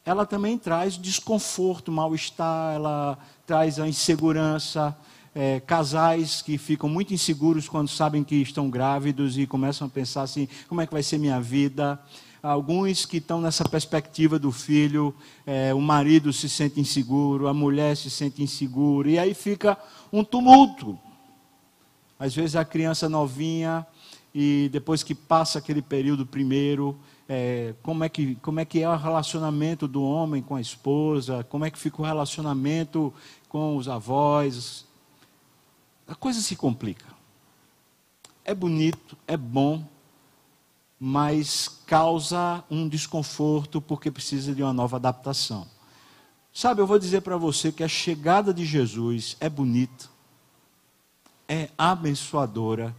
ela 0.04 0.24
também 0.24 0.56
traz 0.56 0.96
desconforto, 0.96 1.90
mal-estar, 1.90 2.74
ela 2.74 3.18
traz 3.44 3.80
a 3.80 3.88
insegurança. 3.88 4.96
É, 5.32 5.60
casais 5.60 6.42
que 6.42 6.58
ficam 6.58 6.88
muito 6.88 7.14
inseguros 7.14 7.68
quando 7.68 7.88
sabem 7.88 8.24
que 8.24 8.34
estão 8.34 8.68
grávidos 8.68 9.38
e 9.38 9.46
começam 9.46 9.86
a 9.86 9.90
pensar 9.90 10.22
assim: 10.22 10.48
como 10.68 10.80
é 10.80 10.86
que 10.86 10.92
vai 10.92 11.04
ser 11.04 11.18
minha 11.18 11.40
vida? 11.40 12.00
Alguns 12.42 13.04
que 13.04 13.18
estão 13.18 13.40
nessa 13.40 13.68
perspectiva 13.68 14.38
do 14.38 14.50
filho, 14.50 15.14
é, 15.46 15.74
o 15.74 15.80
marido 15.80 16.32
se 16.32 16.48
sente 16.48 16.80
inseguro, 16.80 17.48
a 17.48 17.52
mulher 17.52 17.94
se 17.96 18.08
sente 18.08 18.42
insegura, 18.42 19.10
e 19.10 19.18
aí 19.18 19.34
fica 19.34 19.76
um 20.10 20.24
tumulto. 20.24 20.98
Às 22.18 22.34
vezes 22.34 22.56
a 22.56 22.64
criança 22.64 23.08
novinha 23.08 23.86
e 24.34 24.70
depois 24.72 25.02
que 25.02 25.14
passa 25.14 25.58
aquele 25.58 25.82
período 25.82 26.24
primeiro, 26.24 26.98
é, 27.28 27.74
como, 27.82 28.04
é 28.04 28.08
que, 28.08 28.36
como 28.36 28.58
é 28.58 28.64
que 28.64 28.82
é 28.82 28.88
o 28.88 28.96
relacionamento 28.96 29.86
do 29.86 30.02
homem 30.02 30.42
com 30.42 30.56
a 30.56 30.60
esposa, 30.60 31.44
como 31.44 31.64
é 31.64 31.70
que 31.70 31.78
fica 31.78 32.00
o 32.00 32.04
relacionamento 32.04 33.12
com 33.48 33.76
os 33.76 33.88
avós. 33.88 34.86
A 36.08 36.14
coisa 36.14 36.40
se 36.40 36.56
complica. 36.56 37.06
É 38.44 38.54
bonito, 38.54 39.16
é 39.26 39.36
bom, 39.36 39.84
mas 41.02 41.80
causa 41.86 42.62
um 42.70 42.86
desconforto 42.86 43.80
porque 43.80 44.10
precisa 44.10 44.54
de 44.54 44.62
uma 44.62 44.72
nova 44.74 44.98
adaptação. 44.98 45.66
Sabe, 46.52 46.82
eu 46.82 46.86
vou 46.86 46.98
dizer 46.98 47.22
para 47.22 47.38
você 47.38 47.72
que 47.72 47.82
a 47.82 47.88
chegada 47.88 48.52
de 48.52 48.66
Jesus 48.66 49.34
é 49.40 49.48
bonita, 49.48 50.10
é 51.48 51.70
abençoadora, 51.78 52.94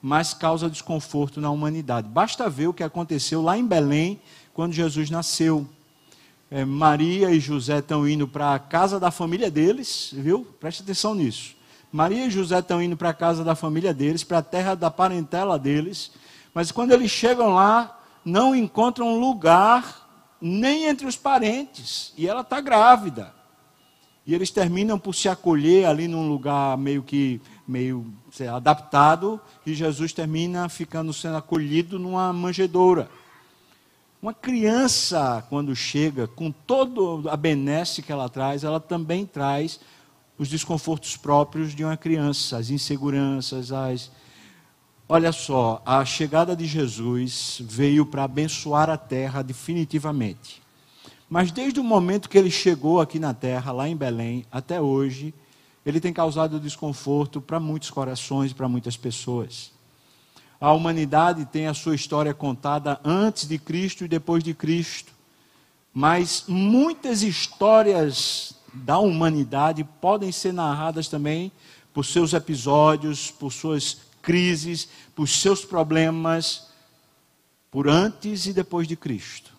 mas 0.00 0.32
causa 0.32 0.70
desconforto 0.70 1.40
na 1.40 1.50
humanidade. 1.50 2.08
Basta 2.08 2.48
ver 2.48 2.68
o 2.68 2.72
que 2.72 2.82
aconteceu 2.82 3.42
lá 3.42 3.58
em 3.58 3.66
Belém, 3.66 4.20
quando 4.54 4.72
Jesus 4.72 5.10
nasceu. 5.10 5.68
É, 6.50 6.64
Maria 6.64 7.30
e 7.30 7.38
José 7.38 7.78
estão 7.78 8.08
indo 8.08 8.26
para 8.26 8.54
a 8.54 8.58
casa 8.58 8.98
da 8.98 9.10
família 9.10 9.50
deles, 9.50 10.10
viu? 10.12 10.44
Preste 10.58 10.82
atenção 10.82 11.14
nisso. 11.14 11.54
Maria 11.92 12.26
e 12.26 12.30
José 12.30 12.58
estão 12.58 12.82
indo 12.82 12.96
para 12.96 13.10
a 13.10 13.14
casa 13.14 13.44
da 13.44 13.54
família 13.54 13.92
deles, 13.92 14.24
para 14.24 14.38
a 14.38 14.42
terra 14.42 14.74
da 14.74 14.90
parentela 14.90 15.58
deles, 15.58 16.12
mas 16.54 16.70
quando 16.70 16.92
eles 16.92 17.10
chegam 17.10 17.54
lá, 17.54 18.00
não 18.24 18.54
encontram 18.54 19.18
lugar 19.18 20.02
nem 20.40 20.86
entre 20.86 21.06
os 21.06 21.16
parentes, 21.16 22.12
e 22.16 22.26
ela 22.26 22.40
está 22.40 22.60
grávida. 22.60 23.32
E 24.26 24.34
eles 24.34 24.50
terminam 24.50 24.98
por 24.98 25.14
se 25.14 25.28
acolher 25.28 25.86
ali 25.86 26.06
num 26.06 26.28
lugar 26.28 26.76
meio 26.78 27.02
que 27.02 27.40
meio 27.66 28.12
sei, 28.30 28.48
adaptado, 28.48 29.40
e 29.64 29.74
Jesus 29.74 30.12
termina 30.12 30.68
ficando 30.68 31.12
sendo 31.12 31.36
acolhido 31.36 31.98
numa 31.98 32.32
manjedoura. 32.32 33.08
Uma 34.20 34.32
criança, 34.32 35.44
quando 35.48 35.74
chega, 35.74 36.28
com 36.28 36.52
toda 36.52 37.30
a 37.30 37.36
benesse 37.36 38.02
que 38.02 38.12
ela 38.12 38.28
traz, 38.28 38.62
ela 38.62 38.78
também 38.78 39.26
traz 39.26 39.80
os 40.38 40.48
desconfortos 40.48 41.16
próprios 41.16 41.74
de 41.74 41.84
uma 41.84 41.96
criança, 41.96 42.56
as 42.56 42.70
inseguranças, 42.70 43.72
as. 43.72 44.10
Olha 45.14 45.30
só, 45.30 45.82
a 45.84 46.02
chegada 46.06 46.56
de 46.56 46.64
Jesus 46.64 47.60
veio 47.60 48.06
para 48.06 48.24
abençoar 48.24 48.88
a 48.88 48.96
terra 48.96 49.42
definitivamente. 49.42 50.62
Mas 51.28 51.52
desde 51.52 51.78
o 51.78 51.84
momento 51.84 52.30
que 52.30 52.38
ele 52.38 52.50
chegou 52.50 52.98
aqui 52.98 53.18
na 53.18 53.34
terra, 53.34 53.72
lá 53.72 53.86
em 53.86 53.94
Belém, 53.94 54.46
até 54.50 54.80
hoje, 54.80 55.34
ele 55.84 56.00
tem 56.00 56.14
causado 56.14 56.58
desconforto 56.58 57.42
para 57.42 57.60
muitos 57.60 57.90
corações, 57.90 58.54
para 58.54 58.66
muitas 58.70 58.96
pessoas. 58.96 59.70
A 60.58 60.72
humanidade 60.72 61.44
tem 61.44 61.66
a 61.66 61.74
sua 61.74 61.94
história 61.94 62.32
contada 62.32 62.98
antes 63.04 63.46
de 63.46 63.58
Cristo 63.58 64.06
e 64.06 64.08
depois 64.08 64.42
de 64.42 64.54
Cristo. 64.54 65.12
Mas 65.92 66.44
muitas 66.48 67.22
histórias 67.22 68.54
da 68.72 68.98
humanidade 68.98 69.84
podem 69.84 70.32
ser 70.32 70.54
narradas 70.54 71.06
também 71.06 71.52
por 71.92 72.06
seus 72.06 72.32
episódios, 72.32 73.30
por 73.30 73.52
suas 73.52 74.10
crises, 74.22 74.88
por 75.14 75.28
seus 75.28 75.64
problemas, 75.64 76.68
por 77.70 77.88
antes 77.88 78.46
e 78.46 78.52
depois 78.52 78.86
de 78.86 78.96
Cristo. 78.96 79.52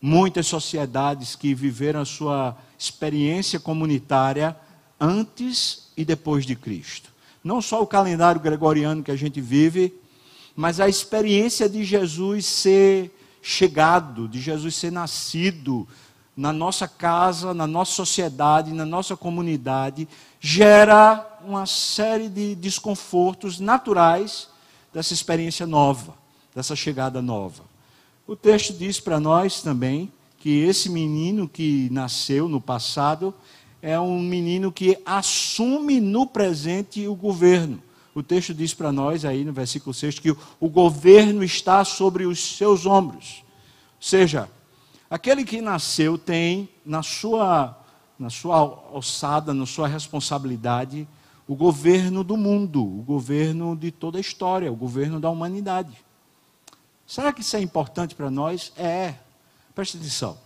Muitas 0.00 0.46
sociedades 0.46 1.36
que 1.36 1.54
viveram 1.54 2.00
a 2.00 2.04
sua 2.04 2.56
experiência 2.78 3.60
comunitária 3.60 4.56
antes 4.98 5.92
e 5.96 6.04
depois 6.04 6.44
de 6.44 6.56
Cristo. 6.56 7.12
Não 7.42 7.62
só 7.62 7.80
o 7.82 7.86
calendário 7.86 8.40
gregoriano 8.40 9.02
que 9.02 9.10
a 9.10 9.16
gente 9.16 9.40
vive, 9.40 9.94
mas 10.54 10.80
a 10.80 10.88
experiência 10.88 11.68
de 11.68 11.84
Jesus 11.84 12.46
ser 12.46 13.10
chegado, 13.40 14.28
de 14.28 14.40
Jesus 14.40 14.74
ser 14.74 14.92
nascido 14.92 15.86
na 16.36 16.52
nossa 16.52 16.88
casa, 16.88 17.52
na 17.52 17.66
nossa 17.66 17.92
sociedade, 17.92 18.72
na 18.72 18.86
nossa 18.86 19.16
comunidade, 19.16 20.08
gera 20.40 21.31
uma 21.46 21.66
série 21.66 22.28
de 22.28 22.54
desconfortos 22.54 23.58
naturais 23.58 24.48
dessa 24.92 25.14
experiência 25.14 25.66
nova, 25.66 26.14
dessa 26.54 26.76
chegada 26.76 27.22
nova. 27.22 27.64
O 28.26 28.36
texto 28.36 28.72
diz 28.72 29.00
para 29.00 29.18
nós 29.18 29.62
também 29.62 30.12
que 30.38 30.58
esse 30.60 30.90
menino 30.90 31.48
que 31.48 31.88
nasceu 31.90 32.48
no 32.48 32.60
passado, 32.60 33.32
é 33.80 33.98
um 33.98 34.20
menino 34.20 34.72
que 34.72 34.98
assume 35.06 36.00
no 36.00 36.26
presente 36.26 37.06
o 37.06 37.14
governo. 37.14 37.82
O 38.14 38.22
texto 38.22 38.52
diz 38.52 38.74
para 38.74 38.92
nós 38.92 39.24
aí 39.24 39.44
no 39.44 39.52
versículo 39.52 39.94
6 39.94 40.18
que 40.18 40.36
o 40.60 40.68
governo 40.68 41.42
está 41.42 41.84
sobre 41.84 42.26
os 42.26 42.56
seus 42.56 42.86
ombros. 42.86 43.44
Ou 43.96 44.02
seja, 44.02 44.48
aquele 45.08 45.44
que 45.44 45.60
nasceu 45.60 46.18
tem 46.18 46.68
na 46.84 47.02
sua, 47.02 47.78
na 48.18 48.28
sua 48.28 48.56
alçada, 48.56 49.54
na 49.54 49.64
sua 49.64 49.88
responsabilidade, 49.88 51.08
o 51.52 51.56
governo 51.56 52.24
do 52.24 52.36
mundo, 52.36 52.82
o 52.82 53.02
governo 53.02 53.76
de 53.76 53.90
toda 53.90 54.18
a 54.18 54.20
história, 54.20 54.72
o 54.72 54.76
governo 54.76 55.20
da 55.20 55.30
humanidade. 55.30 55.96
Será 57.06 57.32
que 57.32 57.40
isso 57.40 57.56
é 57.56 57.60
importante 57.60 58.14
para 58.14 58.30
nós? 58.30 58.72
É. 58.76 59.14
Preste 59.74 59.96
atenção 59.96 60.38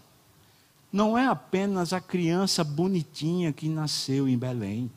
não 0.97 1.17
é 1.17 1.27
apenas 1.27 1.93
a 1.93 2.01
criança 2.01 2.65
bonitinha 2.65 3.53
que 3.53 3.69
nasceu 3.69 4.27
em 4.27 4.39
Belém. 4.39 4.91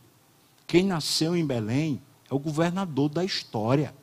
Quem 0.66 0.86
nasceu 0.86 1.36
em 1.36 1.46
Belém 1.46 2.02
é 2.32 2.34
o 2.34 2.40
governador 2.40 3.10
da 3.10 3.26
história. 3.26 3.94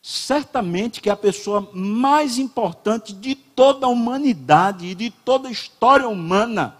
Certamente 0.00 1.00
que 1.00 1.10
é 1.10 1.12
a 1.12 1.16
pessoa 1.16 1.68
mais 1.74 2.38
importante 2.38 3.12
de 3.12 3.34
toda 3.34 3.86
a 3.86 3.88
humanidade 3.88 4.86
e 4.86 4.94
de 4.94 5.10
toda 5.10 5.48
a 5.48 5.52
história 5.52 6.08
humana 6.08 6.76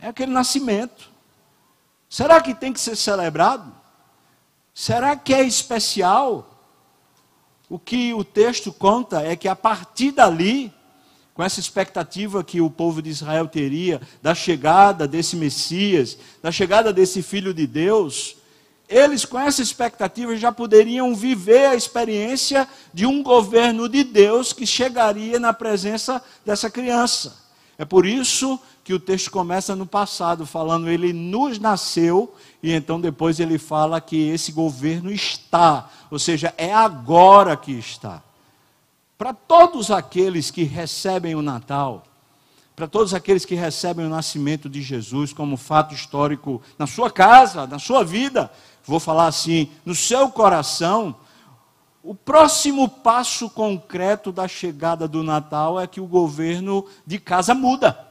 é 0.00 0.08
aquele 0.08 0.30
nascimento. 0.30 1.09
Será 2.10 2.40
que 2.40 2.52
tem 2.52 2.72
que 2.72 2.80
ser 2.80 2.96
celebrado? 2.96 3.72
Será 4.74 5.14
que 5.14 5.32
é 5.32 5.44
especial? 5.44 6.58
O 7.68 7.78
que 7.78 8.12
o 8.12 8.24
texto 8.24 8.72
conta 8.72 9.22
é 9.22 9.36
que 9.36 9.46
a 9.46 9.54
partir 9.54 10.10
dali 10.10 10.74
com 11.32 11.44
essa 11.44 11.60
expectativa 11.60 12.42
que 12.42 12.60
o 12.60 12.68
povo 12.68 13.00
de 13.00 13.10
Israel 13.10 13.46
teria 13.46 14.00
da 14.20 14.34
chegada 14.34 15.06
desse 15.06 15.36
Messias, 15.36 16.18
da 16.42 16.50
chegada 16.50 16.92
desse 16.92 17.22
Filho 17.22 17.54
de 17.54 17.64
Deus, 17.64 18.36
eles 18.88 19.24
com 19.24 19.38
essa 19.38 19.62
expectativa 19.62 20.36
já 20.36 20.50
poderiam 20.50 21.14
viver 21.14 21.66
a 21.66 21.76
experiência 21.76 22.68
de 22.92 23.06
um 23.06 23.22
governo 23.22 23.88
de 23.88 24.02
Deus 24.02 24.52
que 24.52 24.66
chegaria 24.66 25.38
na 25.38 25.52
presença 25.52 26.20
dessa 26.44 26.68
criança. 26.68 27.49
É 27.80 27.84
por 27.86 28.04
isso 28.04 28.60
que 28.84 28.92
o 28.92 29.00
texto 29.00 29.30
começa 29.30 29.74
no 29.74 29.86
passado, 29.86 30.44
falando 30.44 30.90
ele 30.90 31.14
nos 31.14 31.58
nasceu, 31.58 32.36
e 32.62 32.72
então 32.72 33.00
depois 33.00 33.40
ele 33.40 33.56
fala 33.56 34.02
que 34.02 34.28
esse 34.28 34.52
governo 34.52 35.10
está, 35.10 35.88
ou 36.10 36.18
seja, 36.18 36.52
é 36.58 36.74
agora 36.74 37.56
que 37.56 37.72
está. 37.72 38.22
Para 39.16 39.32
todos 39.32 39.90
aqueles 39.90 40.50
que 40.50 40.62
recebem 40.62 41.34
o 41.34 41.40
Natal, 41.40 42.04
para 42.76 42.86
todos 42.86 43.14
aqueles 43.14 43.46
que 43.46 43.54
recebem 43.54 44.04
o 44.04 44.10
nascimento 44.10 44.68
de 44.68 44.82
Jesus 44.82 45.32
como 45.32 45.56
fato 45.56 45.94
histórico 45.94 46.60
na 46.78 46.86
sua 46.86 47.10
casa, 47.10 47.66
na 47.66 47.78
sua 47.78 48.04
vida, 48.04 48.52
vou 48.84 49.00
falar 49.00 49.26
assim, 49.26 49.70
no 49.86 49.94
seu 49.94 50.28
coração, 50.28 51.16
o 52.02 52.14
próximo 52.14 52.88
passo 52.88 53.50
concreto 53.50 54.32
da 54.32 54.48
chegada 54.48 55.06
do 55.06 55.22
Natal 55.22 55.80
é 55.80 55.86
que 55.86 56.00
o 56.00 56.06
governo 56.06 56.86
de 57.06 57.18
casa 57.18 57.54
muda. 57.54 58.06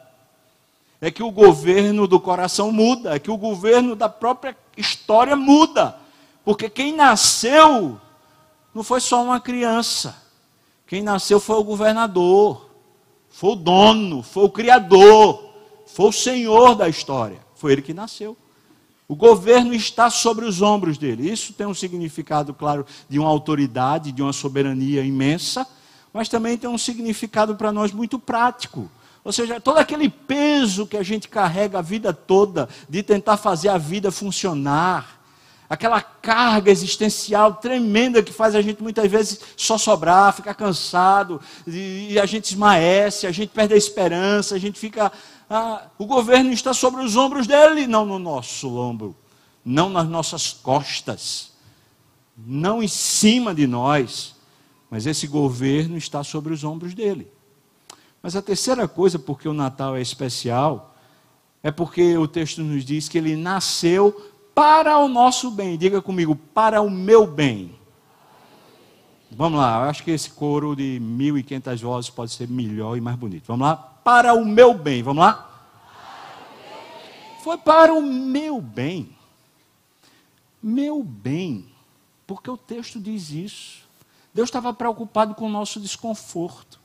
É 1.02 1.10
que 1.10 1.24
o 1.24 1.32
governo 1.32 2.08
do 2.08 2.20
coração 2.20 2.72
muda, 2.72 3.16
é 3.16 3.20
que 3.20 3.32
o 3.32 3.38
governo 3.38 3.96
da 3.96 4.10
própria 4.10 4.56
história 4.76 5.36
muda. 5.36 5.96
Porque 6.44 6.70
quem 6.70 6.94
nasceu 6.94 8.00
não 8.74 8.84
foi 8.84 9.00
só 9.00 9.24
uma 9.24 9.40
criança 9.40 10.30
quem 10.90 11.04
nasceu 11.04 11.40
foi 11.40 11.56
o 11.58 11.64
governador, 11.64 12.68
foi 13.30 13.52
o 13.52 13.56
dono, 13.56 14.24
foi 14.24 14.46
o 14.46 14.50
criador, 14.50 15.54
foi 15.86 16.08
o 16.08 16.12
senhor 16.12 16.74
da 16.74 16.90
história. 16.90 17.38
Foi 17.54 17.74
ele 17.74 17.84
que 17.84 17.94
nasceu. 17.94 18.36
O 19.10 19.16
governo 19.16 19.74
está 19.74 20.08
sobre 20.12 20.46
os 20.46 20.62
ombros 20.62 20.96
dele. 20.96 21.32
Isso 21.32 21.52
tem 21.52 21.66
um 21.66 21.74
significado, 21.74 22.54
claro, 22.54 22.86
de 23.10 23.18
uma 23.18 23.28
autoridade, 23.28 24.12
de 24.12 24.22
uma 24.22 24.32
soberania 24.32 25.04
imensa, 25.04 25.66
mas 26.14 26.30
também 26.30 26.56
tem 26.56 26.70
um 26.70 26.78
significado 26.78 27.56
para 27.56 27.72
nós 27.72 27.92
muito 27.92 28.20
prático. 28.20 28.88
Ou 29.24 29.34
seja, 29.34 29.60
todo 29.60 29.80
aquele 29.80 30.10
peso 30.10 30.86
que 30.86 30.96
a 30.96 31.02
gente 31.02 31.28
carrega 31.28 31.80
a 31.80 31.82
vida 31.82 32.14
toda 32.14 32.70
de 32.88 33.02
tentar 33.02 33.38
fazer 33.38 33.70
a 33.70 33.80
vida 33.80 34.12
funcionar, 34.12 35.20
aquela 35.68 36.02
carga 36.02 36.70
existencial 36.72 37.56
tremenda 37.56 38.22
que 38.22 38.32
faz 38.32 38.54
a 38.54 38.62
gente 38.62 38.84
muitas 38.84 39.10
vezes 39.10 39.40
só 39.58 39.76
sobrar, 39.76 40.36
ficar 40.36 40.54
cansado, 40.54 41.42
e, 41.66 42.20
a 42.20 42.28
gente 42.28 42.46
esmaece, 42.46 43.26
a 43.26 43.32
gente 43.32 43.50
perde 43.50 43.74
a 43.74 43.78
esperança, 43.78 44.54
a 44.54 44.60
gente 44.60 44.80
fica. 44.80 45.12
Ah, 45.50 45.88
o 45.98 46.06
governo 46.06 46.52
está 46.52 46.74
sobre 46.74 47.02
os 47.02 47.16
ombros 47.16 47.48
dele, 47.48 47.88
não 47.88 48.06
no 48.06 48.20
nosso 48.20 48.78
ombro, 48.78 49.16
não 49.66 49.90
nas 49.90 50.08
nossas 50.08 50.54
costas, 50.54 51.54
não 52.38 52.84
em 52.84 52.88
cima 52.88 53.54
de 53.56 53.66
nós, 53.66 54.36
mas 54.90 55.08
esse 55.08 55.26
governo 55.26 55.98
está 55.98 56.24
sobre 56.24 56.54
os 56.54 56.64
ombros 56.64 56.94
dele. 56.94 57.28
Mas 58.22 58.36
a 58.36 58.42
terceira 58.42 58.88
coisa, 58.88 59.18
porque 59.18 59.48
o 59.50 59.54
Natal 59.54 59.96
é 59.96 60.02
especial, 60.02 60.96
é 61.64 61.72
porque 61.72 62.18
o 62.18 62.28
texto 62.28 62.62
nos 62.62 62.86
diz 62.86 63.10
que 63.10 63.18
ele 63.18 63.36
nasceu 63.36 64.12
para 64.54 65.00
o 65.00 65.08
nosso 65.08 65.50
bem. 65.50 65.78
Diga 65.78 66.02
comigo, 66.02 66.36
para 66.36 66.82
o 66.82 66.90
meu 66.90 67.26
bem. 67.26 67.76
Vamos 69.32 69.60
lá, 69.60 69.84
eu 69.84 69.90
acho 69.90 70.04
que 70.04 70.12
esse 70.12 70.32
coro 70.32 70.76
de 70.76 71.00
1.500 71.02 71.82
vozes 71.82 72.10
pode 72.10 72.32
ser 72.32 72.48
melhor 72.48 72.98
e 72.98 73.02
mais 73.02 73.16
bonito. 73.16 73.46
Vamos 73.48 73.68
lá? 73.68 73.89
Para 74.04 74.34
o 74.34 74.46
meu 74.46 74.74
bem. 74.74 75.04
Vamos 75.04 75.24
lá? 75.24 75.50
Foi 77.44 77.58
para 77.58 77.94
o 77.94 78.02
meu 78.02 78.62
bem. 78.62 79.16
Meu 80.62 81.04
bem. 81.04 81.70
Porque 82.28 82.50
o 82.50 82.58
texto 82.58 83.00
diz 83.00 83.32
isso. 83.32 83.88
Deus 84.34 84.50
estava 84.50 84.74
preocupado 84.74 85.34
com 85.34 85.48
o 85.48 85.50
nosso 85.50 85.80
desconforto. 85.80 86.80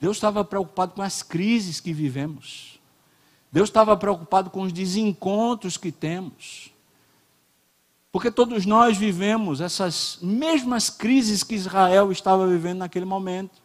Deus 0.00 0.16
estava 0.16 0.44
preocupado 0.44 0.94
com 0.94 1.02
as 1.02 1.22
crises 1.22 1.78
que 1.78 1.92
vivemos. 1.92 2.80
Deus 3.52 3.68
estava 3.68 3.96
preocupado 3.96 4.48
com 4.48 4.62
os 4.62 4.72
desencontros 4.72 5.76
que 5.76 5.92
temos. 5.92 6.72
Porque 8.12 8.30
todos 8.30 8.64
nós 8.64 8.96
vivemos 8.96 9.60
essas 9.60 10.18
mesmas 10.22 10.88
crises 10.88 11.42
que 11.42 11.54
Israel 11.54 12.10
estava 12.10 12.46
vivendo 12.46 12.78
naquele 12.78 13.04
momento. 13.04 13.60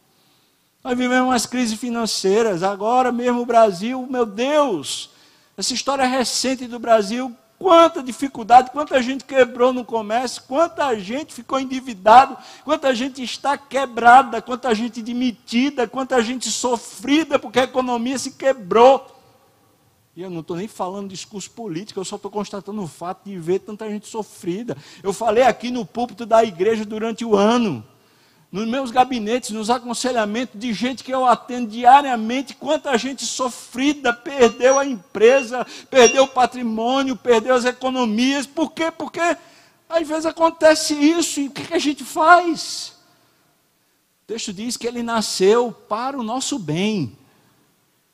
Nós 0.86 0.96
vivemos 0.96 1.34
as 1.34 1.46
crises 1.46 1.76
financeiras, 1.76 2.62
agora 2.62 3.10
mesmo 3.10 3.40
o 3.40 3.44
Brasil, 3.44 4.06
meu 4.08 4.24
Deus, 4.24 5.10
Essa 5.56 5.74
história 5.74 6.06
recente 6.06 6.68
do 6.68 6.78
Brasil, 6.78 7.36
quanta 7.58 8.00
dificuldade, 8.00 8.70
quanta 8.70 9.02
gente 9.02 9.24
quebrou 9.24 9.72
no 9.72 9.84
comércio, 9.84 10.44
quanta 10.46 10.96
gente 10.96 11.34
ficou 11.34 11.58
endividado, 11.58 12.36
quanta 12.64 12.94
gente 12.94 13.20
está 13.20 13.58
quebrada, 13.58 14.40
quanta 14.40 14.72
gente 14.76 15.02
demitida, 15.02 15.88
quanta 15.88 16.22
gente 16.22 16.48
sofrida 16.52 17.36
porque 17.36 17.58
a 17.58 17.64
economia 17.64 18.16
se 18.16 18.30
quebrou. 18.34 19.04
E 20.14 20.22
eu 20.22 20.30
não 20.30 20.38
estou 20.38 20.56
nem 20.56 20.68
falando 20.68 21.08
discurso 21.08 21.50
político, 21.50 21.98
eu 21.98 22.04
só 22.04 22.14
estou 22.14 22.30
constatando 22.30 22.80
o 22.80 22.86
fato 22.86 23.28
de 23.28 23.36
ver 23.36 23.58
tanta 23.58 23.90
gente 23.90 24.06
sofrida. 24.06 24.76
Eu 25.02 25.12
falei 25.12 25.42
aqui 25.42 25.68
no 25.68 25.84
púlpito 25.84 26.24
da 26.24 26.44
igreja 26.44 26.84
durante 26.84 27.24
o 27.24 27.34
ano 27.34 27.84
nos 28.50 28.66
meus 28.66 28.90
gabinetes, 28.90 29.50
nos 29.50 29.70
aconselhamentos 29.70 30.58
de 30.58 30.72
gente 30.72 31.02
que 31.02 31.12
eu 31.12 31.26
atendo 31.26 31.70
diariamente, 31.70 32.54
quanta 32.54 32.96
gente 32.96 33.24
sofrida 33.24 34.12
perdeu 34.12 34.78
a 34.78 34.86
empresa, 34.86 35.66
perdeu 35.90 36.24
o 36.24 36.28
patrimônio, 36.28 37.16
perdeu 37.16 37.54
as 37.54 37.64
economias. 37.64 38.46
Por 38.46 38.72
quê? 38.72 38.90
Porque 38.90 39.20
às 39.88 40.06
vezes 40.06 40.26
acontece 40.26 40.94
isso 40.94 41.40
e 41.40 41.48
o 41.48 41.50
que 41.50 41.74
a 41.74 41.78
gente 41.78 42.04
faz? 42.04 42.94
O 44.22 44.26
texto 44.26 44.52
diz 44.52 44.76
que 44.76 44.86
ele 44.86 45.02
nasceu 45.02 45.72
para 45.72 46.18
o 46.18 46.22
nosso 46.22 46.58
bem. 46.58 47.16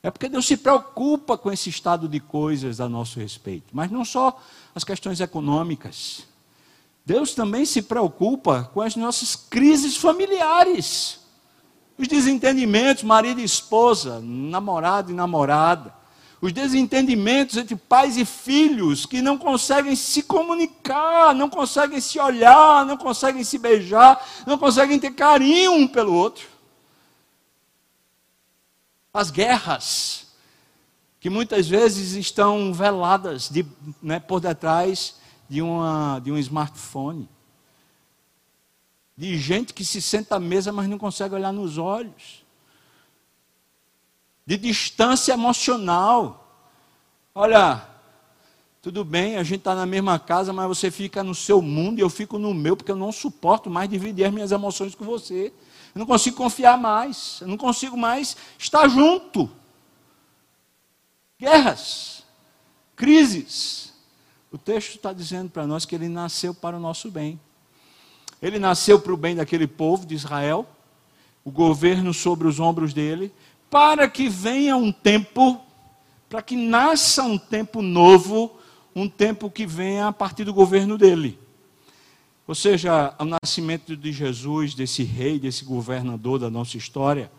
É 0.03 0.11
porque 0.11 0.29
Deus 0.29 0.47
se 0.47 0.57
preocupa 0.57 1.39
com 1.39 1.53
esse 1.53 1.71
estado 1.71 2.09
de 2.09 2.19
coisas 2.19 2.81
a 2.81 2.89
nosso 2.89 3.21
respeito, 3.21 3.67
mas 3.73 3.91
não 3.91 4.05
só 4.05 4.41
as 4.75 4.83
questões 4.83 5.21
econômicas. 5.21 6.27
Deus 7.05 7.35
também 7.35 7.65
se 7.65 7.83
preocupa 7.83 8.71
com 8.73 8.81
as 8.81 8.95
nossas 8.95 9.35
crises 9.35 9.97
familiares, 9.97 11.21
os 11.99 12.07
desentendimentos, 12.07 13.03
marido 13.03 13.41
e 13.41 13.45
esposa, 13.45 14.21
namorado 14.21 15.11
e 15.11 15.15
namorada, 15.15 15.93
os 16.41 16.53
desentendimentos 16.53 17.57
entre 17.57 17.77
pais 17.77 18.17
e 18.17 18.25
filhos 18.25 19.07
que 19.07 19.23
não 19.23 19.37
conseguem 19.39 19.95
se 19.95 20.23
comunicar, 20.23 21.35
não 21.35 21.49
conseguem 21.49 22.01
se 22.01 22.19
olhar, 22.19 22.85
não 22.87 22.97
conseguem 22.97 23.45
se 23.45 23.59
beijar, 23.59 24.25
não 24.47 24.59
conseguem 24.59 24.99
ter 24.99 25.13
carinho 25.13 25.73
um 25.73 25.87
pelo 25.87 26.13
outro. 26.13 26.49
As 29.15 29.31
guerras, 29.31 30.27
que 31.21 31.31
muitas 31.31 31.69
vezes 31.69 32.15
estão 32.15 32.73
veladas 32.73 33.49
de, 33.49 33.65
né, 34.03 34.19
por 34.19 34.41
detrás 34.41 35.15
de, 35.49 35.63
uma, 35.63 36.21
de 36.21 36.33
um 36.33 36.39
smartphone. 36.39 37.29
De 39.17 39.39
gente 39.39 39.75
que 39.75 39.85
se 39.85 40.01
senta 40.01 40.37
à 40.37 40.41
mesa, 40.41 40.73
mas 40.73 40.89
não 40.89 40.99
consegue 40.99 41.35
olhar 41.35 41.53
nos 41.53 41.79
olhos. 41.79 42.45
De 44.47 44.57
distância 44.57 45.33
emocional. 45.33 46.39
Olha, 47.35 47.87
tudo 48.83 49.05
bem, 49.05 49.37
a 49.37 49.45
gente 49.45 49.61
está 49.61 49.77
na 49.77 49.87
mesma 49.87 50.19
casa, 50.19 50.53
mas 50.53 50.67
você 50.67 50.91
fica 50.91 51.23
no 51.23 51.37
seu 51.37 51.63
mundo 51.63 52.01
e 52.01 52.03
eu 52.03 52.11
fico 52.11 52.37
no 52.37 52.53
meu, 52.53 52.77
porque 52.77 52.91
eu 52.91 52.97
não 52.97 53.13
suporto 53.13 53.71
mais 53.71 53.89
dividir 53.89 54.25
as 54.25 54.33
minhas 54.33 54.51
emoções 54.51 54.93
com 54.93 55.05
você. 55.05 55.53
Eu 55.95 56.01
não 56.01 56.07
consigo 56.07 56.37
confiar 56.37 56.77
mais, 56.77 57.39
eu 57.43 57.47
não 57.47 57.57
consigo 57.57 57.97
mais 57.97 58.37
estar 58.59 58.89
junto. 58.89 59.49
Guerras, 61.39 62.25
crises, 62.97 63.92
o 64.53 64.59
texto 64.59 64.97
está 64.97 65.15
dizendo 65.15 65.49
para 65.49 65.67
nós 65.67 65.87
que 65.87 65.95
ele 65.95 66.09
nasceu 66.09 66.53
para 66.53 66.77
o 66.77 66.81
nosso 66.81 67.11
bem. 67.11 67.41
Ele 68.41 68.59
nasceu 68.59 69.01
para 69.01 69.13
o 69.13 69.17
bem 69.17 69.35
daquele 69.35 69.67
povo 69.67 70.05
de 70.05 70.15
Israel, 70.15 70.67
o 71.43 71.51
governo 71.51 72.13
sobre 72.13 72.47
os 72.47 72.61
ombros 72.61 72.93
dele, 72.93 73.33
para 73.71 74.07
que 74.09 74.29
venha 74.29 74.77
um 74.77 74.93
tempo, 74.93 75.59
para 76.29 76.43
que 76.43 76.55
nasça 76.55 77.23
um 77.23 77.39
tempo 77.39 77.81
novo, 77.81 78.55
um 78.95 79.09
tempo 79.09 79.51
que 79.51 79.65
venha 79.65 80.09
a 80.09 80.13
partir 80.13 80.45
do 80.45 80.53
governo 80.53 80.99
dele. 80.99 81.38
Ou 82.47 82.55
seja, 82.55 83.15
o 83.19 83.25
nascimento 83.25 83.97
de 83.97 84.12
Jesus, 84.12 84.75
desse 84.75 85.03
rei, 85.03 85.38
desse 85.38 85.65
governador 85.65 86.38
da 86.38 86.51
nossa 86.51 86.77
história, 86.77 87.33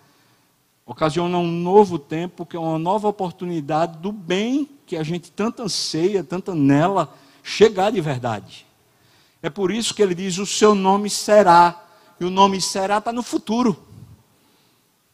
ocasiona 0.84 1.38
um 1.38 1.52
novo 1.52 2.00
tempo, 2.00 2.46
que 2.46 2.56
é 2.56 2.60
uma 2.60 2.80
nova 2.80 3.08
oportunidade 3.08 4.00
do 4.00 4.12
bem 4.12 4.68
que 4.86 4.98
a 4.98 5.04
gente 5.04 5.32
tanto 5.32 5.64
anseia, 5.64 6.24
tanto 6.24 6.52
anela, 6.52 7.16
chegar 7.44 7.92
de 7.92 8.02
verdade. 8.02 8.66
É 9.42 9.50
por 9.50 9.72
isso 9.72 9.94
que 9.94 10.02
ele 10.02 10.16
diz: 10.16 10.38
o 10.38 10.46
seu 10.46 10.74
nome 10.74 11.10
será, 11.10 11.84
e 12.20 12.26
o 12.26 12.30
nome 12.30 12.62
será 12.62 12.98
está 12.98 13.12
no 13.12 13.24
futuro. 13.24 13.78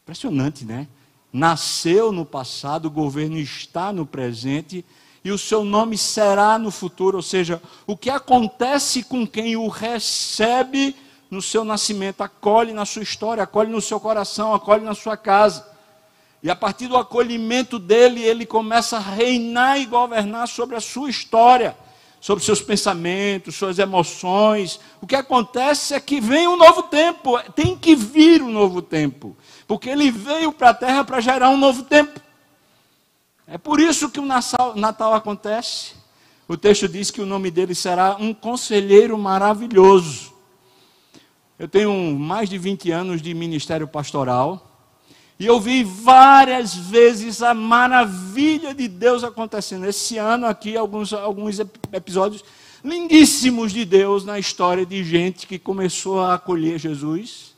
Impressionante, 0.02 0.64
né? 0.64 0.86
Nasceu 1.32 2.10
no 2.10 2.24
passado, 2.24 2.86
o 2.86 2.90
governo 2.90 3.38
está 3.38 3.92
no 3.92 4.04
presente, 4.04 4.84
e 5.24 5.30
o 5.30 5.38
seu 5.38 5.64
nome 5.64 5.96
será 5.98 6.58
no 6.58 6.70
futuro, 6.70 7.18
ou 7.18 7.22
seja, 7.22 7.62
o 7.86 7.96
que 7.96 8.10
acontece 8.10 9.02
com 9.02 9.26
quem 9.26 9.56
o 9.56 9.68
recebe 9.68 10.96
no 11.30 11.40
seu 11.40 11.64
nascimento, 11.64 12.22
acolhe 12.22 12.72
na 12.72 12.84
sua 12.84 13.02
história, 13.02 13.44
acolhe 13.44 13.70
no 13.70 13.80
seu 13.80 14.00
coração, 14.00 14.52
acolhe 14.52 14.84
na 14.84 14.94
sua 14.94 15.16
casa. 15.16 15.69
E 16.42 16.50
a 16.50 16.56
partir 16.56 16.88
do 16.88 16.96
acolhimento 16.96 17.78
dele, 17.78 18.22
ele 18.22 18.46
começa 18.46 18.96
a 18.96 19.00
reinar 19.00 19.78
e 19.78 19.84
governar 19.84 20.48
sobre 20.48 20.74
a 20.74 20.80
sua 20.80 21.10
história, 21.10 21.76
sobre 22.20 22.42
seus 22.42 22.62
pensamentos, 22.62 23.56
suas 23.56 23.78
emoções. 23.78 24.80
O 25.02 25.06
que 25.06 25.14
acontece 25.14 25.92
é 25.92 26.00
que 26.00 26.20
vem 26.20 26.48
um 26.48 26.56
novo 26.56 26.84
tempo, 26.84 27.38
tem 27.54 27.76
que 27.76 27.94
vir 27.94 28.42
um 28.42 28.50
novo 28.50 28.80
tempo, 28.80 29.36
porque 29.66 29.90
ele 29.90 30.10
veio 30.10 30.52
para 30.52 30.70
a 30.70 30.74
terra 30.74 31.04
para 31.04 31.20
gerar 31.20 31.50
um 31.50 31.58
novo 31.58 31.82
tempo. 31.82 32.18
É 33.46 33.58
por 33.58 33.80
isso 33.80 34.08
que 34.08 34.20
o 34.20 34.24
Natal, 34.24 34.74
Natal 34.76 35.12
acontece. 35.12 35.94
O 36.46 36.56
texto 36.56 36.88
diz 36.88 37.10
que 37.10 37.20
o 37.20 37.26
nome 37.26 37.50
dele 37.50 37.74
será 37.74 38.16
um 38.18 38.32
conselheiro 38.32 39.18
maravilhoso. 39.18 40.32
Eu 41.58 41.68
tenho 41.68 41.92
mais 42.18 42.48
de 42.48 42.56
20 42.56 42.90
anos 42.90 43.20
de 43.20 43.34
ministério 43.34 43.86
pastoral. 43.86 44.69
E 45.40 45.46
eu 45.46 45.58
vi 45.58 45.82
várias 45.82 46.74
vezes 46.74 47.40
a 47.40 47.54
maravilha 47.54 48.74
de 48.74 48.86
Deus 48.86 49.24
acontecendo. 49.24 49.86
Esse 49.86 50.18
ano 50.18 50.44
aqui, 50.44 50.76
alguns, 50.76 51.14
alguns 51.14 51.58
episódios 51.58 52.44
lindíssimos 52.84 53.72
de 53.72 53.86
Deus 53.86 54.22
na 54.22 54.38
história 54.38 54.84
de 54.84 55.02
gente 55.02 55.46
que 55.46 55.58
começou 55.58 56.20
a 56.20 56.34
acolher 56.34 56.78
Jesus 56.78 57.54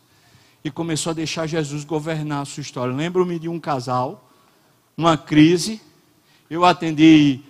e 0.62 0.70
começou 0.70 1.10
a 1.10 1.14
deixar 1.14 1.48
Jesus 1.48 1.82
governar 1.82 2.42
a 2.42 2.44
sua 2.44 2.60
história. 2.60 2.94
Lembro-me 2.94 3.36
de 3.36 3.48
um 3.48 3.58
casal, 3.58 4.30
numa 4.96 5.16
crise. 5.16 5.82
Eu 6.48 6.64
atendi 6.64 7.40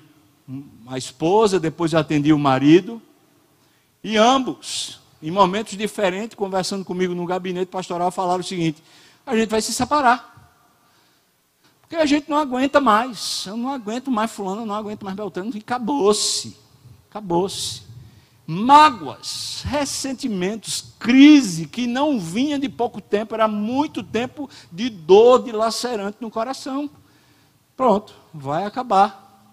a 0.86 0.96
esposa, 0.96 1.60
depois 1.60 1.92
atendi 1.92 2.32
o 2.32 2.38
marido. 2.38 3.02
E 4.02 4.16
ambos 4.16 4.98
em 5.22 5.30
momentos 5.30 5.76
diferentes, 5.76 6.34
conversando 6.34 6.86
comigo 6.86 7.14
no 7.14 7.26
gabinete 7.26 7.68
pastoral, 7.68 8.10
falaram 8.10 8.40
o 8.40 8.44
seguinte: 8.44 8.82
a 9.26 9.37
gente 9.37 9.48
vai 9.48 9.62
se 9.62 9.72
separar. 9.72 10.32
Porque 11.82 11.96
a 11.96 12.06
gente 12.06 12.30
não 12.30 12.38
aguenta 12.38 12.80
mais. 12.80 13.44
Eu 13.46 13.56
não 13.56 13.70
aguento 13.70 14.11
mais 14.11 14.30
fulano, 14.30 14.62
eu 14.62 14.66
não 14.66 14.74
aguento 14.74 15.04
mais 15.04 15.14
Beltrano. 15.14 15.52
Acabou-se. 15.56 16.56
Acabou-se. 17.11 17.82
Mágoas, 18.46 19.62
ressentimentos, 19.64 20.94
crise 20.98 21.66
que 21.66 21.87
não 21.87 22.18
vinha 22.18 22.58
de 22.58 22.68
pouco 22.68 23.00
tempo, 23.00 23.35
era 23.35 23.46
muito 23.46 24.02
tempo 24.02 24.50
de 24.70 24.90
dor 24.90 25.44
dilacerante 25.44 26.16
no 26.20 26.30
coração. 26.30 26.90
Pronto, 27.76 28.14
vai 28.35 28.64
acabar. 28.64 29.46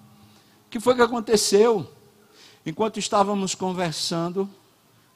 O 0.66 0.70
que 0.70 0.80
foi 0.80 0.96
que 0.96 1.02
aconteceu? 1.02 1.90
Enquanto 2.66 3.00
estávamos 3.00 3.54
conversando, 3.54 4.50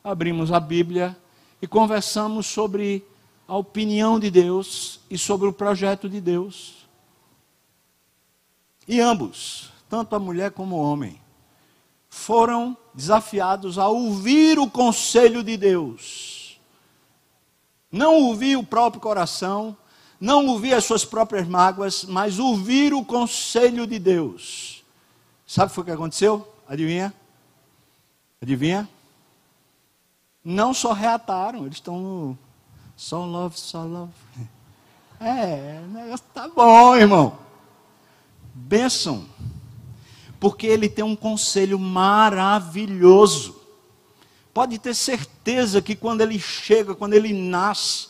abrimos 0.03 0.51
a 0.51 0.59
Bíblia 0.59 1.17
e 1.61 1.67
conversamos 1.67 2.45
sobre 2.45 3.05
a 3.53 3.57
opinião 3.57 4.19
de 4.19 4.31
Deus 4.31 4.99
e 5.11 5.15
sobre 5.15 5.47
o 5.47 5.53
projeto 5.53 6.09
de 6.09 6.19
Deus. 6.19 6.87
E 8.87 8.99
ambos, 8.99 9.71
tanto 9.87 10.15
a 10.15 10.19
mulher 10.19 10.49
como 10.49 10.75
o 10.75 10.81
homem, 10.81 11.21
foram 12.09 12.75
desafiados 12.95 13.77
a 13.77 13.87
ouvir 13.87 14.57
o 14.57 14.67
conselho 14.67 15.43
de 15.43 15.55
Deus. 15.55 16.59
Não 17.91 18.23
ouvir 18.23 18.57
o 18.57 18.63
próprio 18.63 18.99
coração, 18.99 19.77
não 20.19 20.47
ouvir 20.47 20.73
as 20.73 20.85
suas 20.85 21.05
próprias 21.05 21.47
mágoas, 21.47 22.05
mas 22.05 22.39
ouvir 22.39 22.91
o 22.91 23.05
conselho 23.05 23.85
de 23.85 23.99
Deus. 23.99 24.83
Sabe 25.45 25.71
o 25.77 25.83
que 25.83 25.91
aconteceu? 25.91 26.51
Adivinha? 26.67 27.13
Adivinha? 28.41 28.89
não 30.43 30.73
só 30.73 30.91
reataram, 30.91 31.65
eles 31.65 31.75
estão 31.75 31.99
no 31.99 32.37
só 33.03 33.25
love, 33.25 33.59
só 33.59 33.83
love. 33.83 34.13
É, 35.19 35.79
o 35.81 35.87
negócio 35.87 36.25
tá 36.33 36.49
bom, 36.49 36.97
irmão. 36.97 37.37
Benção. 38.53 39.25
Porque 40.37 40.67
ele 40.67 40.89
tem 40.89 41.05
um 41.05 41.15
conselho 41.15 41.79
maravilhoso. 41.79 43.55
Pode 44.53 44.77
ter 44.79 44.93
certeza 44.93 45.81
que 45.81 45.95
quando 45.95 46.19
ele 46.19 46.37
chega, 46.37 46.93
quando 46.93 47.13
ele 47.13 47.31
nasce, 47.31 48.09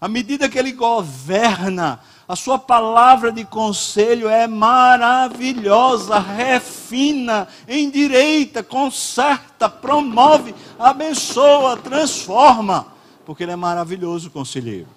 à 0.00 0.06
medida 0.06 0.48
que 0.48 0.56
ele 0.56 0.70
governa, 0.70 2.00
A 2.28 2.36
sua 2.36 2.58
palavra 2.58 3.32
de 3.32 3.44
conselho 3.44 4.28
é 4.28 4.46
maravilhosa, 4.46 6.18
refina, 6.18 7.48
endireita, 7.68 8.62
conserta, 8.62 9.68
promove, 9.68 10.54
abençoa, 10.78 11.76
transforma, 11.76 12.86
porque 13.24 13.42
ele 13.42 13.52
é 13.52 13.56
maravilhoso 13.56 14.30
conselheiro. 14.30 14.88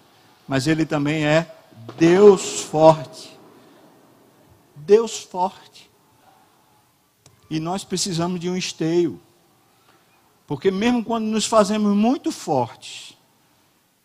Mas 0.48 0.68
ele 0.68 0.86
também 0.86 1.26
é 1.26 1.56
Deus 1.98 2.62
forte. 2.62 3.38
Deus 4.76 5.20
forte. 5.20 5.90
E 7.50 7.60
nós 7.60 7.84
precisamos 7.84 8.40
de 8.40 8.50
um 8.50 8.56
esteio. 8.56 9.20
Porque 10.48 10.70
mesmo 10.70 11.04
quando 11.04 11.26
nos 11.26 11.46
fazemos 11.46 11.96
muito 11.96 12.32
fortes, 12.32 13.18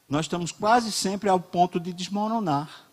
nós 0.08 0.24
estamos 0.24 0.50
quase 0.50 0.90
sempre 0.90 1.28
ao 1.28 1.38
ponto 1.38 1.78
de 1.78 1.92
desmoronar. 1.92 2.86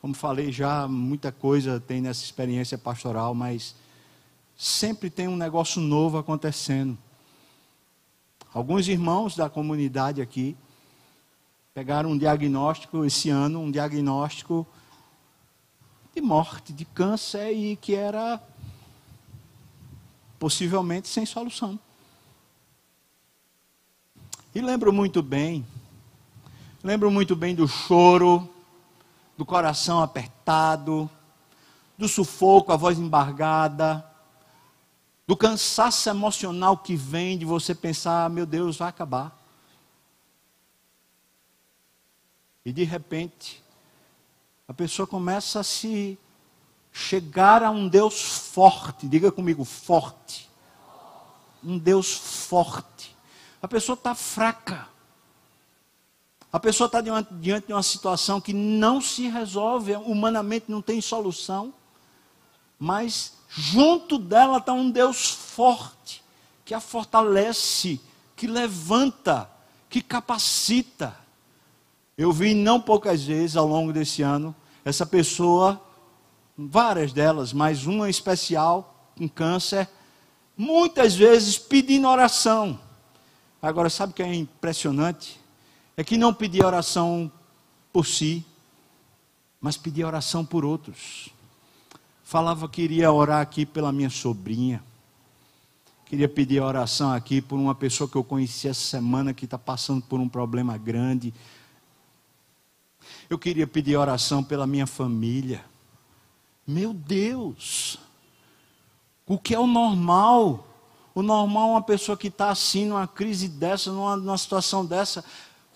Como 0.00 0.14
falei 0.14 0.50
já, 0.50 0.88
muita 0.88 1.30
coisa 1.30 1.78
tem 1.78 2.00
nessa 2.00 2.24
experiência 2.24 2.76
pastoral, 2.76 3.34
mas 3.34 3.76
sempre 4.56 5.08
tem 5.08 5.28
um 5.28 5.36
negócio 5.36 5.80
novo 5.80 6.18
acontecendo. 6.18 6.98
Alguns 8.54 8.86
irmãos 8.86 9.34
da 9.34 9.48
comunidade 9.48 10.20
aqui 10.20 10.54
pegaram 11.72 12.10
um 12.10 12.18
diagnóstico 12.18 13.02
esse 13.02 13.30
ano, 13.30 13.60
um 13.60 13.70
diagnóstico 13.70 14.66
de 16.14 16.20
morte, 16.20 16.70
de 16.70 16.84
câncer 16.84 17.50
e 17.50 17.76
que 17.76 17.94
era 17.94 18.38
possivelmente 20.38 21.08
sem 21.08 21.24
solução. 21.24 21.80
E 24.54 24.60
lembro 24.60 24.92
muito 24.92 25.22
bem, 25.22 25.64
lembro 26.84 27.10
muito 27.10 27.34
bem 27.34 27.54
do 27.54 27.66
choro, 27.66 28.46
do 29.34 29.46
coração 29.46 30.02
apertado, 30.02 31.08
do 31.96 32.06
sufoco, 32.06 32.70
a 32.70 32.76
voz 32.76 32.98
embargada, 32.98 34.04
do 35.26 35.36
cansaço 35.36 36.08
emocional 36.08 36.76
que 36.76 36.96
vem 36.96 37.38
de 37.38 37.44
você 37.44 37.74
pensar, 37.74 38.28
meu 38.28 38.44
Deus, 38.44 38.76
vai 38.76 38.88
acabar. 38.88 39.38
E 42.64 42.72
de 42.72 42.84
repente, 42.84 43.62
a 44.66 44.74
pessoa 44.74 45.06
começa 45.06 45.60
a 45.60 45.64
se 45.64 46.18
chegar 46.92 47.62
a 47.62 47.70
um 47.70 47.88
Deus 47.88 48.20
forte, 48.22 49.08
diga 49.08 49.32
comigo, 49.32 49.64
forte. 49.64 50.48
Um 51.64 51.78
Deus 51.78 52.12
forte. 52.12 53.16
A 53.60 53.68
pessoa 53.68 53.94
está 53.94 54.14
fraca. 54.14 54.88
A 56.52 56.60
pessoa 56.60 56.86
está 56.86 57.00
diante, 57.00 57.32
diante 57.34 57.68
de 57.68 57.72
uma 57.72 57.82
situação 57.82 58.40
que 58.40 58.52
não 58.52 59.00
se 59.00 59.28
resolve, 59.28 59.94
humanamente 59.96 60.66
não 60.68 60.82
tem 60.82 61.00
solução, 61.00 61.72
mas 62.82 63.34
junto 63.48 64.18
dela 64.18 64.58
está 64.58 64.72
um 64.72 64.90
Deus 64.90 65.30
forte, 65.30 66.20
que 66.64 66.74
a 66.74 66.80
fortalece, 66.80 68.00
que 68.34 68.48
levanta, 68.48 69.48
que 69.88 70.02
capacita. 70.02 71.16
Eu 72.18 72.32
vi 72.32 72.54
não 72.54 72.80
poucas 72.80 73.22
vezes 73.22 73.56
ao 73.56 73.68
longo 73.68 73.92
desse 73.92 74.20
ano 74.22 74.52
essa 74.84 75.06
pessoa 75.06 75.80
várias 76.58 77.12
delas, 77.12 77.52
mas 77.52 77.86
uma 77.86 78.10
especial, 78.10 79.12
com 79.16 79.28
câncer, 79.28 79.88
muitas 80.56 81.14
vezes 81.14 81.56
pedindo 81.56 82.08
oração. 82.08 82.80
Agora, 83.62 83.88
sabe 83.88 84.10
o 84.10 84.16
que 84.16 84.24
é 84.24 84.34
impressionante? 84.34 85.40
É 85.96 86.02
que 86.02 86.16
não 86.16 86.34
pedia 86.34 86.66
oração 86.66 87.30
por 87.92 88.04
si, 88.04 88.44
mas 89.60 89.76
pedia 89.76 90.04
oração 90.04 90.44
por 90.44 90.64
outros. 90.64 91.30
Falava 92.32 92.66
que 92.66 92.80
iria 92.80 93.12
orar 93.12 93.42
aqui 93.42 93.66
pela 93.66 93.92
minha 93.92 94.08
sobrinha. 94.08 94.82
Queria 96.06 96.26
pedir 96.26 96.62
oração 96.62 97.12
aqui 97.12 97.42
por 97.42 97.56
uma 97.56 97.74
pessoa 97.74 98.08
que 98.08 98.16
eu 98.16 98.24
conheci 98.24 98.66
essa 98.68 98.80
semana 98.80 99.34
que 99.34 99.44
está 99.44 99.58
passando 99.58 100.00
por 100.00 100.18
um 100.18 100.26
problema 100.26 100.78
grande. 100.78 101.34
Eu 103.28 103.38
queria 103.38 103.66
pedir 103.66 103.98
oração 103.98 104.42
pela 104.42 104.66
minha 104.66 104.86
família. 104.86 105.62
Meu 106.66 106.94
Deus! 106.94 107.98
O 109.26 109.36
que 109.36 109.54
é 109.54 109.58
o 109.58 109.66
normal? 109.66 110.66
O 111.14 111.20
normal 111.20 111.68
é 111.68 111.72
uma 111.72 111.82
pessoa 111.82 112.16
que 112.16 112.28
está 112.28 112.48
assim, 112.48 112.86
numa 112.86 113.06
crise 113.06 113.46
dessa, 113.46 113.92
numa, 113.92 114.16
numa 114.16 114.38
situação 114.38 114.86
dessa, 114.86 115.22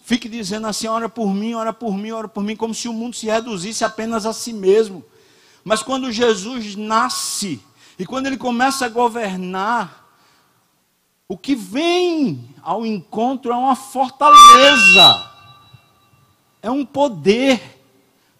fique 0.03 0.27
dizendo 0.27 0.67
assim: 0.67 0.87
ora 0.87 1.07
por 1.07 1.35
mim, 1.35 1.53
ora 1.53 1.75
por 1.75 1.95
mim, 1.95 2.13
ora 2.13 2.29
por 2.29 2.43
mim, 2.43 2.57
como 2.57 2.73
se 2.73 2.89
o 2.89 2.95
mundo 2.95 3.15
se 3.15 3.27
reduzisse 3.27 3.85
apenas 3.85 4.25
a 4.25 4.33
si 4.33 4.55
mesmo. 4.55 5.05
Mas 5.67 5.83
quando 5.83 6.13
Jesus 6.13 6.77
nasce, 6.77 7.61
e 7.99 8.07
quando 8.07 8.29
ele 8.29 8.37
começa 8.37 8.87
a 8.87 8.89
governar, 8.89 10.07
o 11.29 11.37
que 11.37 11.57
vem 11.57 12.55
ao 12.63 12.87
encontro 12.87 13.51
é 13.51 13.57
uma 13.57 13.75
fortaleza, 13.75 15.29
é 16.63 16.71
um 16.71 16.87
poder, 16.87 17.83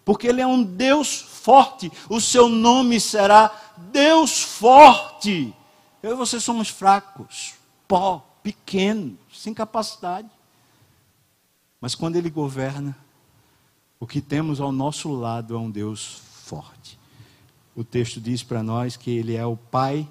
porque 0.05 0.25
ele 0.25 0.39
é 0.39 0.47
um 0.47 0.63
Deus 0.63 1.19
forte, 1.19 1.91
o 2.09 2.21
seu 2.21 2.47
nome 2.47 2.97
será 2.97 3.51
Deus 3.75 4.41
forte. 4.41 5.53
Eu 6.01 6.13
e 6.13 6.15
você 6.15 6.39
somos 6.39 6.69
fracos, 6.69 7.55
pó, 7.89 8.25
pequenos, 8.41 9.17
sem 9.33 9.53
capacidade. 9.53 10.29
Mas 11.81 11.93
quando 11.93 12.15
Ele 12.15 12.29
governa, 12.29 12.97
o 13.99 14.07
que 14.07 14.21
temos 14.21 14.61
ao 14.61 14.71
nosso 14.71 15.11
lado 15.11 15.55
é 15.55 15.57
um 15.57 15.69
Deus 15.69 16.21
forte. 16.45 16.96
O 17.77 17.83
texto 17.83 18.19
diz 18.19 18.41
para 18.41 18.63
nós 18.63 18.97
que 18.97 19.11
Ele 19.11 19.35
é 19.35 19.45
o 19.45 19.55
Pai 19.55 20.09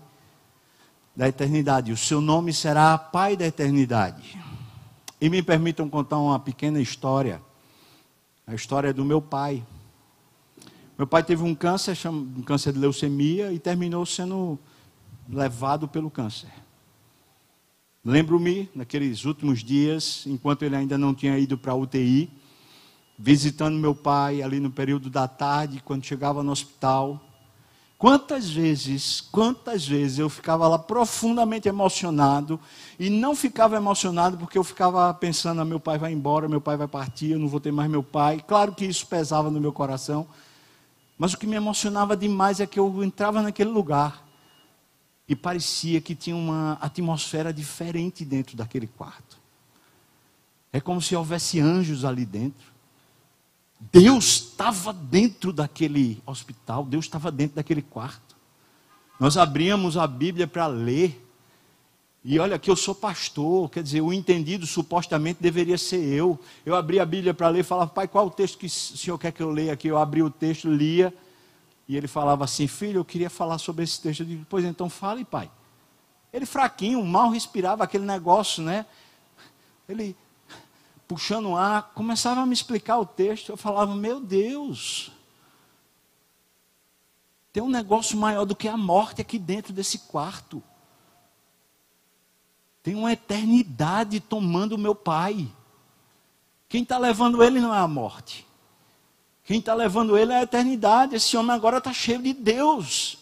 da 1.16 1.26
eternidade. 1.26 1.90
O 1.90 1.96
seu 1.96 2.20
nome 2.20 2.52
será 2.52 2.96
Pai 2.96 3.36
da 3.36 3.44
eternidade. 3.44 4.38
E 5.20 5.28
me 5.28 5.42
permitam 5.42 5.90
contar 5.90 6.16
uma 6.18 6.38
pequena 6.38 6.80
história. 6.80 7.42
A 8.46 8.54
história 8.54 8.94
do 8.94 9.04
meu 9.04 9.20
pai. 9.20 9.66
Meu 10.96 11.08
pai 11.08 11.24
teve 11.24 11.42
um 11.42 11.56
câncer, 11.56 11.98
um 12.08 12.40
câncer 12.40 12.72
de 12.72 12.78
leucemia, 12.78 13.52
e 13.52 13.58
terminou 13.58 14.06
sendo 14.06 14.56
levado 15.28 15.88
pelo 15.88 16.08
câncer. 16.08 16.52
Lembro-me, 18.04 18.70
naqueles 18.76 19.24
últimos 19.24 19.64
dias, 19.64 20.22
enquanto 20.28 20.62
ele 20.62 20.76
ainda 20.76 20.96
não 20.96 21.12
tinha 21.12 21.36
ido 21.36 21.58
para 21.58 21.72
a 21.72 21.74
UTI, 21.74 22.30
visitando 23.18 23.76
meu 23.76 23.92
pai 23.92 24.40
ali 24.40 24.60
no 24.60 24.70
período 24.70 25.10
da 25.10 25.26
tarde, 25.26 25.82
quando 25.84 26.04
chegava 26.04 26.44
no 26.44 26.52
hospital. 26.52 27.25
Quantas 27.98 28.50
vezes, 28.50 29.22
quantas 29.32 29.86
vezes 29.86 30.18
eu 30.18 30.28
ficava 30.28 30.68
lá 30.68 30.78
profundamente 30.78 31.66
emocionado 31.66 32.60
e 32.98 33.08
não 33.08 33.34
ficava 33.34 33.74
emocionado 33.74 34.36
porque 34.36 34.58
eu 34.58 34.64
ficava 34.64 35.12
pensando: 35.14 35.62
ah, 35.62 35.64
meu 35.64 35.80
pai 35.80 35.96
vai 35.96 36.12
embora, 36.12 36.46
meu 36.46 36.60
pai 36.60 36.76
vai 36.76 36.86
partir, 36.86 37.30
eu 37.30 37.38
não 37.38 37.48
vou 37.48 37.58
ter 37.58 37.72
mais 37.72 37.90
meu 37.90 38.02
pai. 38.02 38.44
Claro 38.46 38.74
que 38.74 38.84
isso 38.84 39.06
pesava 39.06 39.50
no 39.50 39.58
meu 39.58 39.72
coração, 39.72 40.26
mas 41.16 41.32
o 41.32 41.38
que 41.38 41.46
me 41.46 41.56
emocionava 41.56 42.14
demais 42.14 42.60
é 42.60 42.66
que 42.66 42.78
eu 42.78 43.02
entrava 43.02 43.40
naquele 43.40 43.70
lugar 43.70 44.26
e 45.26 45.34
parecia 45.34 45.98
que 45.98 46.14
tinha 46.14 46.36
uma 46.36 46.74
atmosfera 46.74 47.50
diferente 47.50 48.26
dentro 48.26 48.58
daquele 48.58 48.86
quarto. 48.86 49.38
É 50.70 50.80
como 50.80 51.00
se 51.00 51.16
houvesse 51.16 51.58
anjos 51.58 52.04
ali 52.04 52.26
dentro. 52.26 52.75
Deus 53.78 54.24
estava 54.24 54.92
dentro 54.92 55.52
daquele 55.52 56.22
hospital, 56.26 56.84
Deus 56.84 57.04
estava 57.04 57.30
dentro 57.30 57.56
daquele 57.56 57.82
quarto. 57.82 58.36
Nós 59.18 59.36
abríamos 59.36 59.96
a 59.96 60.06
Bíblia 60.06 60.46
para 60.46 60.66
ler. 60.66 61.22
E 62.24 62.38
olha 62.40 62.58
que 62.58 62.68
eu 62.68 62.74
sou 62.74 62.94
pastor, 62.94 63.70
quer 63.70 63.82
dizer, 63.82 64.00
o 64.00 64.12
entendido 64.12 64.66
supostamente 64.66 65.40
deveria 65.40 65.78
ser 65.78 66.02
eu. 66.02 66.38
Eu 66.64 66.74
abri 66.74 66.98
a 66.98 67.06
Bíblia 67.06 67.32
para 67.32 67.48
ler 67.48 67.62
falava, 67.62 67.90
pai, 67.90 68.08
qual 68.08 68.26
o 68.26 68.30
texto 68.30 68.58
que 68.58 68.66
o 68.66 68.70
senhor 68.70 69.16
quer 69.16 69.30
que 69.30 69.42
eu 69.42 69.50
leia 69.50 69.72
aqui? 69.72 69.86
Eu 69.86 69.96
abri 69.96 70.22
o 70.22 70.30
texto, 70.30 70.68
lia, 70.68 71.14
e 71.86 71.96
ele 71.96 72.08
falava 72.08 72.44
assim, 72.44 72.66
filho, 72.66 72.98
eu 72.98 73.04
queria 73.04 73.30
falar 73.30 73.58
sobre 73.58 73.84
esse 73.84 74.00
texto. 74.00 74.20
Eu 74.20 74.26
digo, 74.26 74.46
pois 74.48 74.64
então 74.64 74.90
fale, 74.90 75.24
pai. 75.24 75.48
Ele 76.32 76.44
fraquinho, 76.44 77.04
mal 77.04 77.30
respirava 77.30 77.84
aquele 77.84 78.04
negócio, 78.04 78.62
né? 78.62 78.84
Ele 79.88 80.16
puxando 81.06 81.50
o 81.50 81.56
ar, 81.56 81.92
começava 81.94 82.40
a 82.40 82.46
me 82.46 82.52
explicar 82.52 82.98
o 82.98 83.06
texto. 83.06 83.50
Eu 83.50 83.56
falava, 83.56 83.94
meu 83.94 84.20
Deus, 84.20 85.10
tem 87.52 87.62
um 87.62 87.68
negócio 87.68 88.18
maior 88.18 88.44
do 88.44 88.56
que 88.56 88.68
a 88.68 88.76
morte 88.76 89.20
aqui 89.20 89.38
dentro 89.38 89.72
desse 89.72 90.00
quarto. 90.00 90.62
Tem 92.82 92.94
uma 92.94 93.12
eternidade 93.12 94.20
tomando 94.20 94.74
o 94.74 94.78
meu 94.78 94.94
pai. 94.94 95.48
Quem 96.68 96.82
está 96.82 96.98
levando 96.98 97.42
ele 97.42 97.60
não 97.60 97.74
é 97.74 97.78
a 97.78 97.88
morte. 97.88 98.46
Quem 99.42 99.60
está 99.60 99.74
levando 99.74 100.18
ele 100.18 100.32
é 100.32 100.36
a 100.36 100.42
eternidade. 100.42 101.14
Esse 101.14 101.36
homem 101.36 101.54
agora 101.54 101.78
está 101.78 101.92
cheio 101.92 102.20
de 102.20 102.32
Deus. 102.32 103.18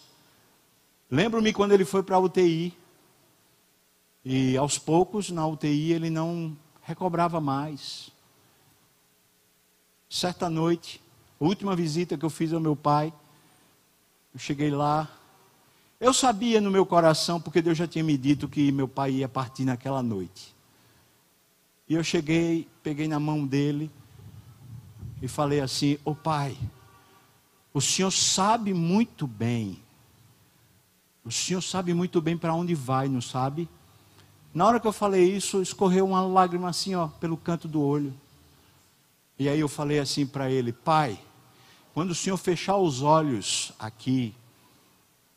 Lembro-me 1.10 1.52
quando 1.52 1.72
ele 1.72 1.84
foi 1.84 2.02
para 2.02 2.16
a 2.16 2.20
UTI. 2.20 2.76
E 4.24 4.56
aos 4.56 4.78
poucos, 4.78 5.30
na 5.30 5.46
UTI, 5.46 5.92
ele 5.92 6.08
não 6.10 6.56
recobrava 6.84 7.40
mais. 7.40 8.10
certa 10.08 10.48
noite, 10.48 11.02
a 11.40 11.44
última 11.44 11.74
visita 11.74 12.16
que 12.16 12.24
eu 12.24 12.30
fiz 12.30 12.52
ao 12.52 12.60
meu 12.60 12.76
pai, 12.76 13.12
eu 14.32 14.38
cheguei 14.38 14.70
lá. 14.70 15.10
Eu 15.98 16.12
sabia 16.12 16.60
no 16.60 16.70
meu 16.70 16.84
coração, 16.86 17.40
porque 17.40 17.62
Deus 17.62 17.76
já 17.76 17.86
tinha 17.86 18.04
me 18.04 18.16
dito 18.16 18.48
que 18.48 18.70
meu 18.70 18.86
pai 18.86 19.12
ia 19.12 19.28
partir 19.28 19.64
naquela 19.64 20.02
noite. 20.02 20.54
E 21.88 21.94
eu 21.94 22.04
cheguei, 22.04 22.68
peguei 22.82 23.08
na 23.08 23.18
mão 23.18 23.46
dele 23.46 23.90
e 25.20 25.26
falei 25.26 25.60
assim: 25.60 25.94
Ô 26.04 26.10
oh, 26.10 26.14
pai, 26.14 26.56
o 27.72 27.80
senhor 27.80 28.10
sabe 28.10 28.72
muito 28.72 29.26
bem, 29.26 29.82
o 31.24 31.30
senhor 31.30 31.62
sabe 31.62 31.92
muito 31.94 32.20
bem 32.20 32.36
para 32.36 32.54
onde 32.54 32.74
vai, 32.74 33.08
não 33.08 33.20
sabe? 33.20 33.68
Na 34.54 34.68
hora 34.68 34.78
que 34.78 34.86
eu 34.86 34.92
falei 34.92 35.24
isso, 35.24 35.60
escorreu 35.60 36.06
uma 36.06 36.24
lágrima 36.24 36.68
assim, 36.68 36.94
ó, 36.94 37.08
pelo 37.08 37.36
canto 37.36 37.66
do 37.66 37.82
olho. 37.82 38.14
E 39.36 39.48
aí 39.48 39.58
eu 39.58 39.68
falei 39.68 39.98
assim 39.98 40.24
para 40.24 40.48
ele: 40.48 40.72
Pai, 40.72 41.18
quando 41.92 42.12
o 42.12 42.14
Senhor 42.14 42.36
fechar 42.36 42.76
os 42.76 43.02
olhos 43.02 43.72
aqui, 43.80 44.32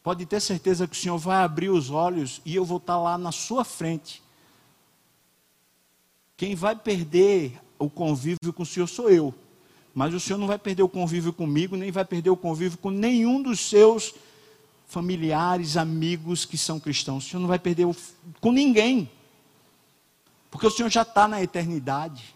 pode 0.04 0.24
ter 0.28 0.40
certeza 0.40 0.88
que 0.88 0.96
o 0.96 1.00
Senhor 1.00 1.18
vai 1.18 1.44
abrir 1.44 1.70
os 1.70 1.90
olhos 1.90 2.40
e 2.46 2.56
eu 2.56 2.64
vou 2.64 2.78
estar 2.78 3.00
lá 3.00 3.18
na 3.18 3.32
sua 3.32 3.66
frente. 3.66 4.22
Quem 6.38 6.54
vai 6.54 6.76
perder 6.76 7.60
o 7.80 7.90
convívio 7.90 8.54
com 8.54 8.62
o 8.62 8.66
Senhor 8.66 8.86
sou 8.86 9.10
eu. 9.10 9.34
Mas 9.96 10.14
o 10.14 10.20
Senhor 10.20 10.38
não 10.38 10.46
vai 10.46 10.60
perder 10.60 10.84
o 10.84 10.90
convívio 10.90 11.34
comigo, 11.34 11.76
nem 11.76 11.92
vai 11.92 12.06
perder 12.06 12.30
o 12.30 12.38
convívio 12.38 12.78
com 12.78 12.92
nenhum 12.92 13.42
dos 13.42 13.60
seus 13.60 14.14
familiares, 14.88 15.78
amigos 15.78 16.45
que 16.45 16.58
são 16.58 16.80
cristãos. 16.80 17.26
O 17.26 17.30
Senhor 17.30 17.41
não 17.41 17.47
vai 17.47 17.60
perder 17.60 17.86
o, 17.86 17.95
com 18.41 18.52
ninguém. 18.52 19.10
Porque 20.50 20.65
o 20.65 20.71
Senhor 20.71 20.89
já 20.89 21.04
está 21.04 21.28
na 21.28 21.43
eternidade. 21.43 22.36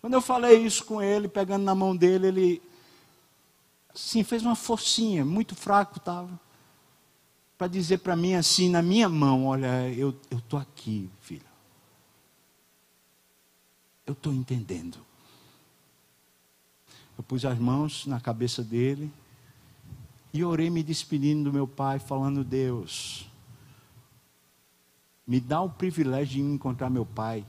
Quando 0.00 0.14
eu 0.14 0.20
falei 0.20 0.58
isso 0.64 0.84
com 0.84 1.02
ele, 1.02 1.28
pegando 1.28 1.64
na 1.64 1.74
mão 1.74 1.96
dele, 1.96 2.26
ele 2.28 2.62
Sim, 3.94 4.24
fez 4.24 4.42
uma 4.42 4.56
forcinha, 4.56 5.24
muito 5.24 5.54
fraco 5.54 5.98
estava. 5.98 6.40
Para 7.58 7.66
dizer 7.66 7.98
para 7.98 8.16
mim 8.16 8.34
assim, 8.34 8.68
na 8.70 8.80
minha 8.82 9.08
mão: 9.08 9.46
Olha, 9.46 9.88
eu 9.90 10.16
estou 10.30 10.58
aqui, 10.58 11.10
filho. 11.20 11.44
Eu 14.06 14.14
estou 14.14 14.32
entendendo. 14.32 14.98
Eu 17.16 17.22
pus 17.22 17.44
as 17.44 17.58
mãos 17.58 18.06
na 18.06 18.18
cabeça 18.18 18.62
dele 18.64 19.12
e 20.32 20.44
orei 20.44 20.70
me 20.70 20.82
despedindo 20.82 21.44
do 21.44 21.52
meu 21.52 21.66
pai, 21.66 21.98
falando: 21.98 22.42
Deus, 22.42 23.28
me 25.26 25.38
dá 25.40 25.60
o 25.60 25.70
privilégio 25.70 26.34
de 26.34 26.40
encontrar 26.40 26.90
meu 26.90 27.04
pai 27.04 27.46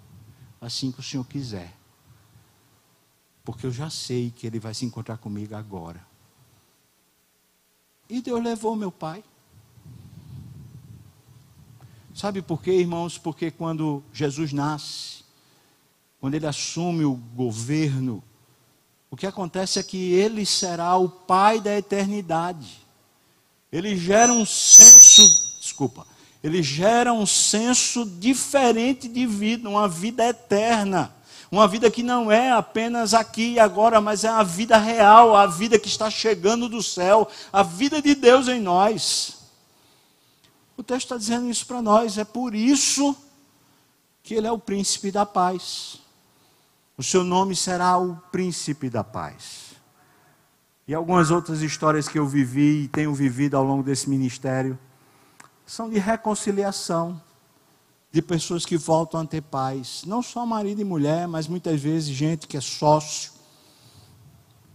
assim 0.59 0.91
que 0.91 0.99
o 0.99 1.03
Senhor 1.03 1.25
quiser. 1.25 1.75
Porque 3.43 3.65
eu 3.65 3.71
já 3.71 3.89
sei 3.89 4.31
que 4.31 4.47
ele 4.47 4.59
vai 4.59 4.73
se 4.73 4.85
encontrar 4.85 5.17
comigo 5.17 5.55
agora. 5.55 6.05
E 8.09 8.21
Deus 8.21 8.41
levou 8.41 8.75
meu 8.75 8.91
pai. 8.91 9.23
Sabe 12.13 12.41
por 12.41 12.61
quê, 12.61 12.71
irmãos? 12.79 13.17
Porque 13.17 13.49
quando 13.49 14.03
Jesus 14.13 14.53
nasce, 14.53 15.23
quando 16.19 16.35
ele 16.35 16.45
assume 16.45 17.03
o 17.03 17.15
governo, 17.15 18.23
o 19.13 19.15
que 19.15 19.27
acontece 19.27 19.77
é 19.77 19.83
que 19.83 20.11
ele 20.11 20.43
será 20.43 20.97
o 20.97 21.07
pai 21.07 21.61
da 21.61 21.77
eternidade. 21.77 22.83
Ele 23.71 23.95
gera 23.95 24.33
um 24.33 24.43
senso, 24.43 25.59
desculpa, 25.61 26.07
ele 26.43 26.63
gera 26.63 27.13
um 27.13 27.23
senso 27.23 28.07
diferente 28.07 29.07
de 29.07 29.27
vida, 29.27 29.69
uma 29.69 29.87
vida 29.87 30.27
eterna. 30.27 31.13
Uma 31.51 31.67
vida 31.67 31.91
que 31.91 32.01
não 32.01 32.31
é 32.31 32.53
apenas 32.53 33.13
aqui 33.13 33.51
e 33.51 33.59
agora, 33.59 34.01
mas 34.01 34.23
é 34.23 34.29
a 34.29 34.41
vida 34.41 34.77
real, 34.77 35.35
a 35.35 35.45
vida 35.45 35.77
que 35.77 35.87
está 35.87 36.09
chegando 36.09 36.67
do 36.67 36.81
céu, 36.81 37.29
a 37.51 37.61
vida 37.61 38.01
de 38.01 38.15
Deus 38.15 38.47
em 38.47 38.59
nós. 38.59 39.43
O 40.75 40.81
texto 40.81 41.05
está 41.05 41.17
dizendo 41.17 41.47
isso 41.51 41.67
para 41.67 41.83
nós, 41.83 42.17
é 42.17 42.25
por 42.25 42.55
isso 42.55 43.15
que 44.23 44.33
ele 44.33 44.47
é 44.47 44.51
o 44.51 44.57
príncipe 44.57 45.11
da 45.11 45.23
paz. 45.23 45.99
O 46.97 47.01
seu 47.03 47.23
nome 47.23 47.55
será 47.55 47.97
o 47.97 48.15
príncipe 48.31 48.89
da 48.89 49.03
paz. 49.03 49.73
E 50.87 50.93
algumas 50.93 51.31
outras 51.31 51.61
histórias 51.61 52.07
que 52.07 52.19
eu 52.19 52.27
vivi 52.27 52.83
e 52.83 52.87
tenho 52.87 53.13
vivido 53.13 53.55
ao 53.55 53.63
longo 53.63 53.81
desse 53.81 54.09
ministério 54.09 54.77
são 55.65 55.89
de 55.89 55.97
reconciliação 55.97 57.21
de 58.11 58.21
pessoas 58.21 58.65
que 58.65 58.77
voltam 58.77 59.21
a 59.21 59.25
ter 59.25 59.41
paz. 59.41 60.03
Não 60.05 60.21
só 60.21 60.45
marido 60.45 60.81
e 60.81 60.85
mulher, 60.85 61.27
mas 61.27 61.47
muitas 61.47 61.81
vezes 61.81 62.15
gente 62.15 62.47
que 62.47 62.55
é 62.55 62.61
sócio, 62.61 63.32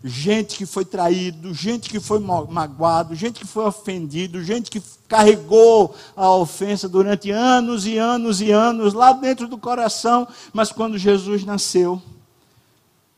gente 0.02 0.56
que 0.56 0.66
foi 0.66 0.84
traído, 0.84 1.52
gente 1.52 1.90
que 1.90 1.98
foi 1.98 2.20
magoado, 2.20 3.14
gente 3.14 3.40
que 3.40 3.46
foi 3.46 3.64
ofendido, 3.64 4.42
gente 4.42 4.70
que 4.70 4.80
carregou 5.08 5.94
a 6.16 6.30
ofensa 6.32 6.88
durante 6.88 7.30
anos 7.30 7.87
e 7.87 7.98
anos 7.98 8.40
e 8.40 8.50
anos 8.50 8.94
lá 8.94 9.12
dentro 9.12 9.48
do 9.48 9.58
coração, 9.58 10.28
mas 10.52 10.70
quando 10.70 10.96
Jesus 10.96 11.44
nasceu, 11.44 12.00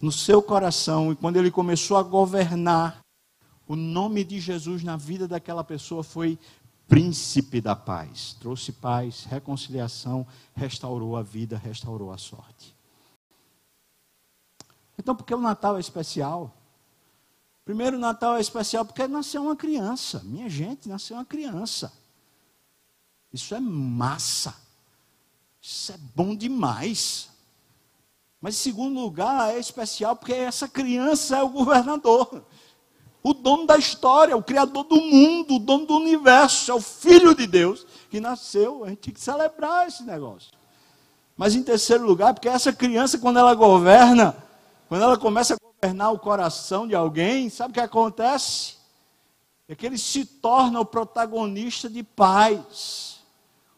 no 0.01 0.11
seu 0.11 0.41
coração, 0.41 1.13
e 1.13 1.17
quando 1.17 1.37
ele 1.37 1.51
começou 1.51 1.99
a 1.99 2.03
governar, 2.03 3.01
o 3.69 3.77
nome 3.77 4.25
de 4.25 4.41
Jesus 4.41 4.83
na 4.83 4.97
vida 4.97 5.29
daquela 5.29 5.63
pessoa 5.63 6.03
foi 6.03 6.39
príncipe 6.89 7.61
da 7.61 7.77
paz. 7.77 8.37
Trouxe 8.41 8.73
paz, 8.73 9.25
reconciliação, 9.25 10.27
restaurou 10.57 11.17
a 11.17 11.23
vida, 11.23 11.57
restaurou 11.57 12.11
a 12.11 12.19
sorte. 12.19 12.75
Então, 14.99 15.15
por 15.15 15.25
que 15.25 15.35
o 15.35 15.41
Natal 15.41 15.77
é 15.77 15.81
especial? 15.81 16.53
Primeiro, 17.71 18.01
Natal 18.01 18.37
é 18.37 18.41
especial 18.41 18.85
porque 18.85 19.07
nasceu 19.07 19.45
uma 19.45 19.55
criança. 19.55 20.21
Minha 20.25 20.49
gente, 20.51 20.89
nasceu 20.89 21.17
uma 21.17 21.25
criança. 21.25 21.93
Isso 23.33 23.55
é 23.55 23.61
massa. 23.61 24.57
Isso 25.63 25.93
é 25.93 25.97
bom 26.17 26.35
demais. 26.35 27.31
Mas, 28.41 28.57
em 28.57 28.59
segundo 28.59 28.99
lugar, 28.99 29.55
é 29.55 29.61
especial 29.61 30.17
porque 30.17 30.33
essa 30.33 30.67
criança 30.67 31.37
é 31.37 31.43
o 31.45 31.49
governador 31.49 32.45
o 33.23 33.33
dono 33.33 33.67
da 33.69 33.77
história, 33.77 34.37
o 34.37 34.43
criador 34.43 34.83
do 34.83 35.01
mundo, 35.01 35.55
o 35.55 35.59
dono 35.61 35.87
do 35.87 35.95
universo, 35.95 36.73
é 36.73 36.75
o 36.75 36.81
filho 36.81 37.37
de 37.37 37.47
Deus 37.47 37.87
que 38.11 38.19
nasceu. 38.19 38.83
A 38.83 38.89
gente 38.89 38.99
tem 38.99 39.15
que 39.15 39.21
celebrar 39.21 39.87
esse 39.87 40.03
negócio. 40.03 40.51
Mas 41.37 41.55
em 41.55 41.63
terceiro 41.63 42.05
lugar, 42.05 42.35
porque 42.35 42.49
essa 42.49 42.73
criança, 42.73 43.17
quando 43.17 43.39
ela 43.39 43.55
governa, 43.55 44.37
quando 44.89 45.03
ela 45.03 45.17
começa 45.17 45.55
a 45.55 45.60
governar 45.81 46.13
o 46.13 46.19
coração 46.19 46.87
de 46.87 46.95
alguém, 46.95 47.49
sabe 47.49 47.71
o 47.71 47.75
que 47.75 47.81
acontece? 47.81 48.75
É 49.69 49.75
que 49.75 49.87
ele 49.87 49.97
se 49.97 50.25
torna 50.25 50.81
o 50.81 50.85
protagonista 50.85 51.89
de 51.89 52.03
paz. 52.03 53.21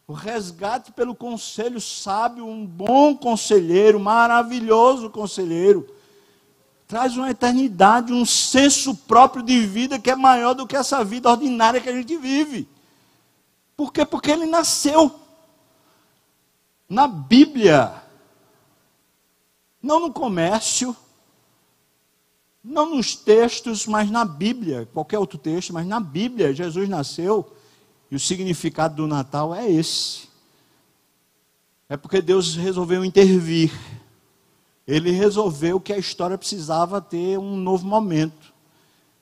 O 0.05 0.13
resgate 0.13 0.91
pelo 0.91 1.15
conselho 1.15 1.79
sábio, 1.79 2.45
um 2.45 2.65
bom 2.65 3.15
conselheiro, 3.15 3.99
maravilhoso 3.99 5.09
conselheiro 5.09 5.87
traz 6.93 7.17
uma 7.17 7.31
eternidade, 7.31 8.13
um 8.13 8.23
senso 8.23 8.93
próprio 8.93 9.41
de 9.41 9.65
vida 9.65 9.97
que 9.97 10.11
é 10.11 10.15
maior 10.15 10.53
do 10.53 10.67
que 10.67 10.75
essa 10.75 11.03
vida 11.03 11.27
ordinária 11.27 11.81
que 11.81 11.89
a 11.89 11.95
gente 11.95 12.15
vive. 12.17 12.69
Por 13.75 13.91
quê? 13.91 14.05
Porque 14.05 14.29
ele 14.29 14.45
nasceu. 14.45 15.19
Na 16.87 17.07
Bíblia, 17.07 17.95
não 19.81 20.01
no 20.01 20.13
comércio, 20.13 20.95
não 22.63 22.95
nos 22.95 23.15
textos, 23.15 23.85
mas 23.85 24.09
na 24.09 24.23
Bíblia, 24.23 24.87
qualquer 24.93 25.19
outro 25.19 25.37
texto, 25.37 25.73
mas 25.73 25.85
na 25.85 25.99
Bíblia, 25.99 26.53
Jesus 26.53 26.87
nasceu 26.87 27.51
e 28.09 28.15
o 28.15 28.19
significado 28.19 28.95
do 28.95 29.07
Natal 29.07 29.53
é 29.53 29.69
esse. 29.69 30.29
É 31.89 31.97
porque 31.97 32.21
Deus 32.21 32.55
resolveu 32.55 33.03
intervir 33.03 33.71
ele 34.87 35.11
resolveu 35.11 35.79
que 35.79 35.93
a 35.93 35.97
história 35.97 36.37
precisava 36.37 37.01
ter 37.01 37.39
um 37.39 37.55
novo 37.55 37.87
momento. 37.87 38.53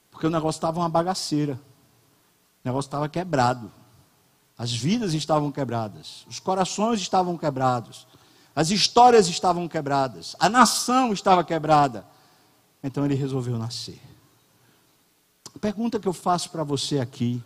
Porque 0.09 0.25
o 0.25 0.29
negócio 0.29 0.57
estava 0.57 0.79
uma 0.79 0.89
bagaceira. 0.89 1.53
O 1.53 2.67
negócio 2.67 2.87
estava 2.87 3.07
quebrado. 3.07 3.71
As 4.57 4.71
vidas 4.73 5.13
estavam 5.13 5.51
quebradas. 5.51 6.25
Os 6.27 6.39
corações 6.39 6.99
estavam 6.99 7.37
quebrados. 7.37 8.07
As 8.55 8.71
histórias 8.71 9.27
estavam 9.27 9.67
quebradas. 9.67 10.35
A 10.39 10.49
nação 10.49 11.13
estava 11.13 11.43
quebrada. 11.43 12.05
Então 12.83 13.05
ele 13.05 13.13
resolveu 13.13 13.57
nascer. 13.57 14.01
A 15.55 15.59
pergunta 15.59 15.99
que 15.99 16.07
eu 16.07 16.13
faço 16.13 16.49
para 16.49 16.63
você 16.63 16.99
aqui: 16.99 17.43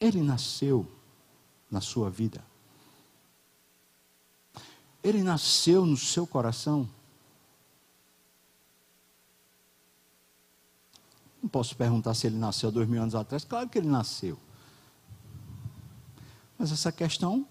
ele 0.00 0.22
nasceu 0.22 0.86
na 1.70 1.80
sua 1.80 2.08
vida? 2.08 2.42
Ele 5.02 5.22
nasceu 5.22 5.84
no 5.84 5.96
seu 5.96 6.26
coração? 6.26 6.88
Não 11.42 11.48
posso 11.48 11.74
perguntar 11.74 12.14
se 12.14 12.26
ele 12.26 12.36
nasceu 12.36 12.70
dois 12.70 12.88
mil 12.88 13.00
anos 13.00 13.14
atrás. 13.14 13.44
Claro 13.44 13.68
que 13.68 13.78
ele 13.78 13.88
nasceu. 13.88 14.38
Mas 16.58 16.70
essa 16.70 16.92
questão, 16.92 17.46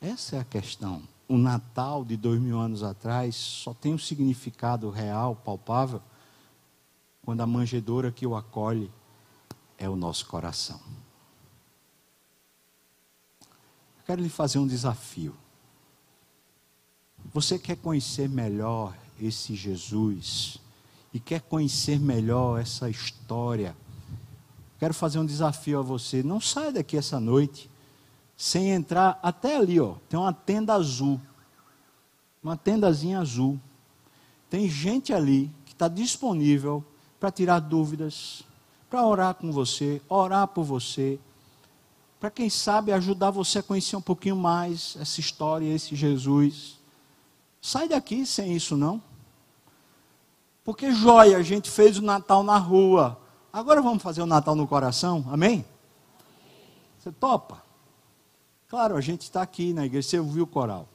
essa 0.00 0.36
é 0.36 0.40
a 0.40 0.44
questão 0.44 1.02
o 1.28 1.36
Natal 1.36 2.04
de 2.04 2.16
dois 2.16 2.40
mil 2.40 2.58
anos 2.58 2.82
atrás 2.82 3.36
só 3.36 3.74
tem 3.74 3.92
um 3.92 3.98
significado 3.98 4.88
real, 4.88 5.36
palpável, 5.36 6.00
quando 7.22 7.42
a 7.42 7.46
manjedoura 7.46 8.10
que 8.10 8.26
o 8.26 8.34
acolhe 8.34 8.90
é 9.76 9.88
o 9.88 9.94
nosso 9.94 10.24
coração. 10.26 10.80
Eu 13.42 14.04
quero 14.06 14.22
lhe 14.22 14.30
fazer 14.30 14.58
um 14.58 14.66
desafio. 14.66 15.36
Você 17.34 17.58
quer 17.58 17.76
conhecer 17.76 18.26
melhor 18.26 18.96
esse 19.20 19.54
Jesus 19.54 20.56
e 21.12 21.20
quer 21.20 21.42
conhecer 21.42 22.00
melhor 22.00 22.58
essa 22.58 22.88
história? 22.88 23.76
Quero 24.78 24.94
fazer 24.94 25.18
um 25.18 25.26
desafio 25.26 25.80
a 25.80 25.82
você. 25.82 26.22
Não 26.22 26.40
saia 26.40 26.72
daqui 26.72 26.96
essa 26.96 27.20
noite 27.20 27.68
sem 28.38 28.70
entrar 28.70 29.18
até 29.20 29.56
ali, 29.56 29.80
ó. 29.80 29.96
Tem 30.08 30.18
uma 30.18 30.32
tenda 30.32 30.72
azul. 30.72 31.20
Uma 32.40 32.56
tendazinha 32.56 33.18
azul. 33.18 33.58
Tem 34.48 34.70
gente 34.70 35.12
ali 35.12 35.50
que 35.66 35.72
está 35.72 35.88
disponível 35.88 36.84
para 37.18 37.32
tirar 37.32 37.58
dúvidas, 37.58 38.44
para 38.88 39.04
orar 39.04 39.34
com 39.34 39.50
você, 39.50 40.00
orar 40.08 40.46
por 40.46 40.62
você, 40.62 41.18
para 42.20 42.30
quem 42.30 42.48
sabe 42.48 42.92
ajudar 42.92 43.32
você 43.32 43.58
a 43.58 43.62
conhecer 43.62 43.96
um 43.96 44.00
pouquinho 44.00 44.36
mais 44.36 44.96
essa 45.00 45.18
história, 45.18 45.66
esse 45.66 45.96
Jesus. 45.96 46.78
Sai 47.60 47.88
daqui 47.88 48.24
sem 48.24 48.54
isso 48.54 48.76
não. 48.76 49.02
Porque 50.64 50.92
joia, 50.92 51.38
a 51.38 51.42
gente 51.42 51.68
fez 51.68 51.98
o 51.98 52.02
Natal 52.02 52.44
na 52.44 52.56
rua. 52.56 53.20
Agora 53.52 53.82
vamos 53.82 54.02
fazer 54.02 54.22
o 54.22 54.26
Natal 54.26 54.54
no 54.54 54.66
coração, 54.66 55.26
amém? 55.28 55.64
Você 57.00 57.10
topa? 57.10 57.67
Claro, 58.68 58.96
a 58.96 59.00
gente 59.00 59.22
está 59.22 59.40
aqui 59.42 59.72
na 59.72 59.86
igreja, 59.86 60.08
você 60.08 60.18
ouviu 60.18 60.44
o 60.44 60.46
coral. 60.46 60.88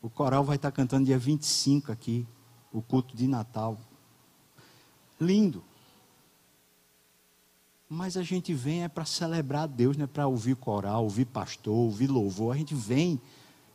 O 0.00 0.08
coral 0.08 0.42
vai 0.42 0.56
estar 0.56 0.70
cantando 0.70 1.04
dia 1.04 1.18
25 1.18 1.92
aqui, 1.92 2.26
o 2.72 2.80
culto 2.80 3.16
de 3.16 3.26
Natal. 3.26 3.78
Lindo. 5.20 5.62
Mas 7.88 8.16
a 8.16 8.22
gente 8.22 8.52
vem 8.54 8.82
é 8.82 8.88
para 8.88 9.04
celebrar 9.04 9.68
Deus, 9.68 9.96
não 9.96 10.04
é 10.04 10.06
para 10.06 10.26
ouvir 10.26 10.56
coral, 10.56 11.04
ouvir 11.04 11.26
pastor, 11.26 11.74
ouvir 11.74 12.06
louvor. 12.06 12.54
A 12.54 12.58
gente 12.58 12.74
vem 12.74 13.20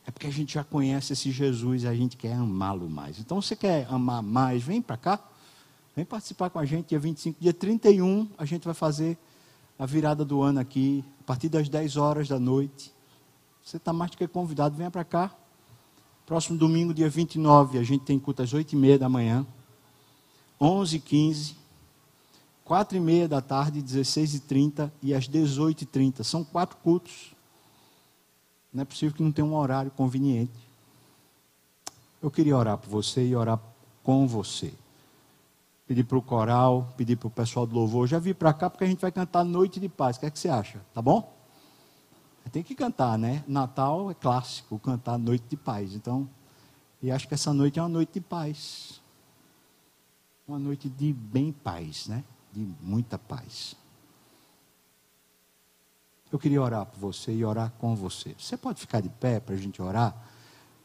é 0.06 0.10
porque 0.10 0.26
a 0.26 0.32
gente 0.32 0.54
já 0.54 0.64
conhece 0.64 1.12
esse 1.12 1.30
Jesus 1.30 1.84
e 1.84 1.86
a 1.86 1.94
gente 1.94 2.16
quer 2.16 2.32
amá-lo 2.32 2.90
mais. 2.90 3.20
Então, 3.20 3.40
você 3.40 3.54
quer 3.54 3.86
amar 3.88 4.22
mais? 4.22 4.62
Vem 4.62 4.82
para 4.82 4.96
cá. 4.96 5.20
Vem 5.94 6.04
participar 6.04 6.50
com 6.50 6.58
a 6.58 6.64
gente 6.64 6.88
dia 6.88 6.98
25. 6.98 7.40
Dia 7.40 7.52
31, 7.52 8.28
a 8.36 8.44
gente 8.44 8.64
vai 8.64 8.74
fazer 8.74 9.16
a 9.78 9.86
virada 9.86 10.24
do 10.24 10.42
ano 10.42 10.60
aqui, 10.60 11.04
partir 11.30 11.48
das 11.48 11.68
10 11.68 11.96
horas 11.96 12.26
da 12.26 12.40
noite. 12.40 12.92
Você 13.62 13.76
está 13.76 13.92
mais 13.92 14.10
do 14.10 14.16
que 14.16 14.26
convidado, 14.26 14.74
venha 14.74 14.90
para 14.90 15.04
cá. 15.04 15.32
Próximo 16.26 16.58
domingo, 16.58 16.92
dia 16.92 17.08
29, 17.08 17.78
a 17.78 17.84
gente 17.84 18.02
tem 18.02 18.18
culto 18.18 18.42
às 18.42 18.52
8 18.52 18.72
e 18.72 18.76
meia 18.76 18.98
da 18.98 19.08
manhã, 19.08 19.46
11 20.60 20.96
e 20.96 20.98
15, 20.98 21.56
4 22.64 22.96
e 22.96 23.00
meia 23.00 23.28
da 23.28 23.40
tarde, 23.40 23.80
16 23.80 24.34
e 24.34 24.40
30 24.40 24.92
e 25.00 25.14
às 25.14 25.28
18 25.28 25.82
e 25.82 25.86
30. 25.86 26.24
São 26.24 26.42
quatro 26.42 26.76
cultos. 26.78 27.32
Não 28.72 28.82
é 28.82 28.84
possível 28.84 29.14
que 29.14 29.22
não 29.22 29.30
tenha 29.30 29.46
um 29.46 29.54
horário 29.54 29.92
conveniente. 29.92 30.68
Eu 32.20 32.28
queria 32.32 32.56
orar 32.56 32.76
por 32.76 32.90
você 32.90 33.24
e 33.24 33.36
orar 33.36 33.60
com 34.02 34.26
você 34.26 34.74
pedir 35.90 36.04
para 36.04 36.16
o 36.16 36.22
coral, 36.22 36.94
pedir 36.96 37.16
para 37.16 37.26
o 37.26 37.30
pessoal 37.32 37.66
do 37.66 37.74
louvor. 37.74 38.06
Já 38.06 38.20
vi 38.20 38.32
para 38.32 38.52
cá 38.52 38.70
porque 38.70 38.84
a 38.84 38.86
gente 38.86 39.00
vai 39.00 39.10
cantar 39.10 39.42
Noite 39.42 39.80
de 39.80 39.88
Paz. 39.88 40.16
O 40.16 40.20
que 40.20 40.26
é 40.26 40.30
que 40.30 40.38
você 40.38 40.48
acha? 40.48 40.80
Tá 40.94 41.02
bom? 41.02 41.36
Tem 42.52 42.62
que 42.62 42.76
cantar, 42.76 43.18
né? 43.18 43.42
Natal 43.44 44.08
é 44.08 44.14
clássico, 44.14 44.78
cantar 44.78 45.18
Noite 45.18 45.46
de 45.48 45.56
Paz. 45.56 45.92
Então, 45.92 46.30
e 47.02 47.10
acho 47.10 47.26
que 47.26 47.34
essa 47.34 47.52
noite 47.52 47.80
é 47.80 47.82
uma 47.82 47.88
noite 47.88 48.12
de 48.12 48.20
paz. 48.20 49.00
Uma 50.46 50.60
noite 50.60 50.88
de 50.88 51.12
bem 51.12 51.50
paz, 51.50 52.06
né? 52.06 52.22
De 52.52 52.64
muita 52.80 53.18
paz. 53.18 53.74
Eu 56.30 56.38
queria 56.38 56.62
orar 56.62 56.86
por 56.86 57.00
você 57.00 57.32
e 57.32 57.44
orar 57.44 57.72
com 57.80 57.96
você. 57.96 58.36
Você 58.38 58.56
pode 58.56 58.80
ficar 58.80 59.00
de 59.00 59.08
pé 59.08 59.40
para 59.40 59.56
a 59.56 59.58
gente 59.58 59.82
orar? 59.82 60.14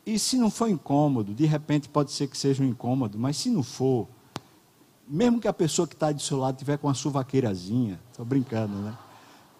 E 0.04 0.18
se 0.18 0.36
não 0.36 0.50
for 0.50 0.68
incômodo, 0.68 1.32
de 1.36 1.46
repente 1.46 1.88
pode 1.88 2.12
ser 2.12 2.28
que 2.28 2.36
seja 2.36 2.64
um 2.64 2.68
incômodo, 2.68 3.20
mas 3.20 3.38
se 3.38 3.52
não 3.52 3.62
for, 3.62 4.08
mesmo 5.08 5.40
que 5.40 5.48
a 5.48 5.54
pessoa 5.54 5.88
que 5.88 5.94
está 5.94 6.12
do 6.12 6.22
seu 6.22 6.38
lado 6.38 6.58
tiver 6.58 6.78
com 6.78 6.88
uma 6.88 6.94
suvaqueirazinha, 6.94 8.00
estou 8.12 8.26
brincando, 8.26 8.74
né? 8.78 8.98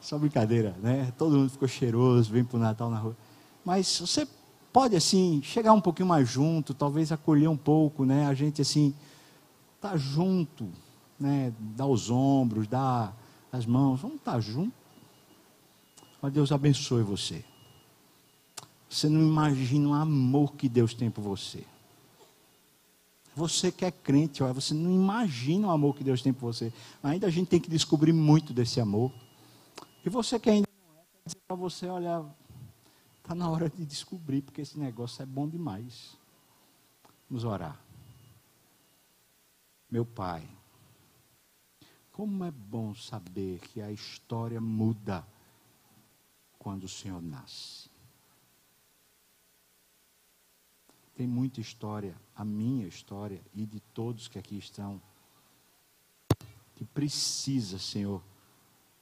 Só 0.02 0.18
brincadeira, 0.18 0.76
né? 0.82 1.12
Todo 1.18 1.38
mundo 1.38 1.50
ficou 1.50 1.68
cheiroso, 1.68 2.32
vem 2.32 2.44
para 2.44 2.58
o 2.58 2.60
Natal 2.60 2.90
na 2.90 2.98
rua. 2.98 3.16
Mas 3.64 4.00
você 4.00 4.28
pode, 4.72 4.96
assim, 4.96 5.42
chegar 5.44 5.74
um 5.74 5.82
pouquinho 5.82 6.08
mais 6.08 6.28
junto, 6.28 6.74
talvez 6.74 7.12
acolher 7.12 7.48
um 7.48 7.58
pouco, 7.58 8.06
né? 8.06 8.28
A 8.28 8.34
gente, 8.34 8.62
assim, 8.62 8.94
tá 9.80 9.98
junto, 9.98 10.70
né? 11.20 11.54
Dar 11.60 11.88
os 11.88 12.10
ombros, 12.10 12.68
dar 12.68 13.16
as 13.52 13.66
mãos, 13.66 14.02
vamos 14.02 14.18
estar 14.18 14.34
tá 14.34 14.40
junto. 14.40 14.74
Mas 16.22 16.34
Deus 16.34 16.52
abençoe 16.52 17.04
você. 17.04 17.44
Você 18.90 19.10
não 19.10 19.22
imagina 19.22 19.90
o 19.90 19.94
amor 19.94 20.54
que 20.54 20.70
Deus 20.70 20.94
tem 20.94 21.10
por 21.10 21.22
você. 21.22 21.64
Você 23.36 23.70
que 23.70 23.84
é 23.84 23.92
crente, 23.92 24.42
olha, 24.42 24.54
você 24.54 24.74
não 24.74 24.90
imagina 24.90 25.68
o 25.68 25.72
amor 25.72 25.94
que 25.94 26.06
Deus 26.06 26.22
tem 26.22 26.32
por 26.32 26.54
você. 26.54 26.72
Ainda 27.04 27.28
a 27.28 27.30
gente 27.30 27.50
tem 27.50 27.60
que 27.60 27.70
descobrir 27.70 28.14
muito 28.14 28.54
desse 28.54 28.80
amor. 28.80 29.12
E 30.06 30.10
você 30.10 30.40
que 30.40 30.50
ainda 30.50 30.68
não 30.88 30.96
é, 30.96 31.04
quer 31.04 31.22
dizer 31.26 31.42
para 31.46 31.56
você, 31.58 31.88
olha, 31.88 32.26
está 33.18 33.36
na 33.36 33.50
hora 33.50 33.70
de 33.70 33.86
descobrir, 33.86 34.42
porque 34.42 34.62
esse 34.62 34.80
negócio 34.80 35.22
é 35.22 35.26
bom 35.26 35.50
demais. 35.50 36.18
Vamos 37.30 37.44
orar. 37.44 37.78
Meu 39.92 40.06
Pai, 40.06 40.48
como 42.14 42.46
é 42.46 42.52
bom 42.52 42.96
saber 42.96 43.60
que 43.60 43.82
a 43.82 43.92
história 43.92 44.62
muda 44.62 45.28
quando 46.58 46.86
o 46.86 46.90
Senhor 46.90 47.22
nasce. 47.22 47.90
Tem 51.16 51.26
muita 51.26 51.62
história, 51.62 52.16
a 52.36 52.44
minha 52.44 52.86
história 52.88 53.42
e 53.54 53.66
de 53.66 53.80
todos 53.80 54.28
que 54.28 54.38
aqui 54.38 54.58
estão, 54.58 55.02
que 56.76 56.84
precisa, 56.84 57.80
Senhor, 57.80 58.22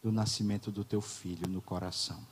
do 0.01 0.11
nascimento 0.11 0.71
do 0.71 0.83
teu 0.83 1.01
filho 1.01 1.47
no 1.47 1.61
coração. 1.61 2.23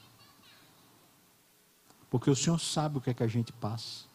Porque 2.11 2.29
o 2.29 2.35
Senhor 2.35 2.59
sabe 2.59 2.97
o 2.97 3.01
que 3.01 3.09
é 3.09 3.13
que 3.13 3.23
a 3.23 3.27
gente 3.27 3.51
passa. 3.53 4.05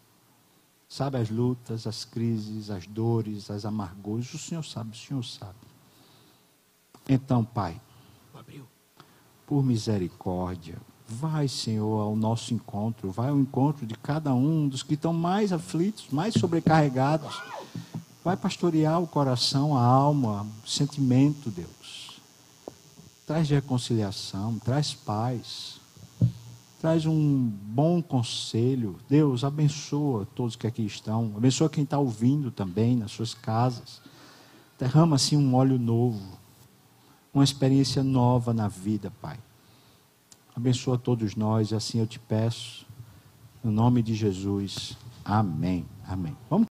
Sabe 0.88 1.18
as 1.18 1.30
lutas, 1.30 1.86
as 1.86 2.04
crises, 2.04 2.70
as 2.70 2.86
dores, 2.86 3.50
as 3.50 3.64
amargores. 3.64 4.32
O 4.34 4.38
Senhor 4.38 4.62
sabe, 4.62 4.90
o 4.90 4.94
Senhor 4.94 5.24
sabe. 5.24 5.58
Então, 7.08 7.44
Pai, 7.44 7.80
por 9.46 9.64
misericórdia, 9.64 10.78
Vai, 11.08 11.46
Senhor, 11.46 12.00
ao 12.00 12.16
nosso 12.16 12.52
encontro, 12.52 13.12
vai 13.12 13.28
ao 13.28 13.38
encontro 13.38 13.86
de 13.86 13.94
cada 13.94 14.34
um 14.34 14.66
dos 14.68 14.82
que 14.82 14.94
estão 14.94 15.12
mais 15.12 15.52
aflitos, 15.52 16.08
mais 16.10 16.34
sobrecarregados. 16.34 17.40
Vai 18.24 18.36
pastorear 18.36 19.00
o 19.00 19.06
coração, 19.06 19.76
a 19.76 19.84
alma, 19.84 20.44
o 20.64 20.68
sentimento, 20.68 21.48
Deus. 21.48 22.20
Traz 23.24 23.48
reconciliação, 23.48 24.58
traz 24.58 24.94
paz, 24.94 25.80
traz 26.80 27.06
um 27.06 27.48
bom 27.48 28.02
conselho. 28.02 28.96
Deus, 29.08 29.44
abençoa 29.44 30.26
todos 30.34 30.56
que 30.56 30.66
aqui 30.66 30.84
estão, 30.84 31.32
abençoa 31.36 31.70
quem 31.70 31.84
está 31.84 31.98
ouvindo 31.98 32.50
também 32.50 32.96
nas 32.96 33.12
suas 33.12 33.32
casas. 33.32 34.00
Derrama 34.76 35.14
assim 35.14 35.36
um 35.36 35.54
óleo 35.54 35.78
novo, 35.78 36.20
uma 37.32 37.44
experiência 37.44 38.02
nova 38.02 38.52
na 38.52 38.66
vida, 38.66 39.12
Pai. 39.22 39.38
Abençoa 40.56 40.96
todos 40.96 41.36
nós, 41.36 41.70
assim 41.74 42.00
eu 42.00 42.06
te 42.06 42.18
peço. 42.18 42.86
No 43.62 43.70
nome 43.70 44.02
de 44.02 44.14
Jesus. 44.14 44.96
Amém. 45.22 45.84
Amém. 46.08 46.34
Vamos 46.48 46.64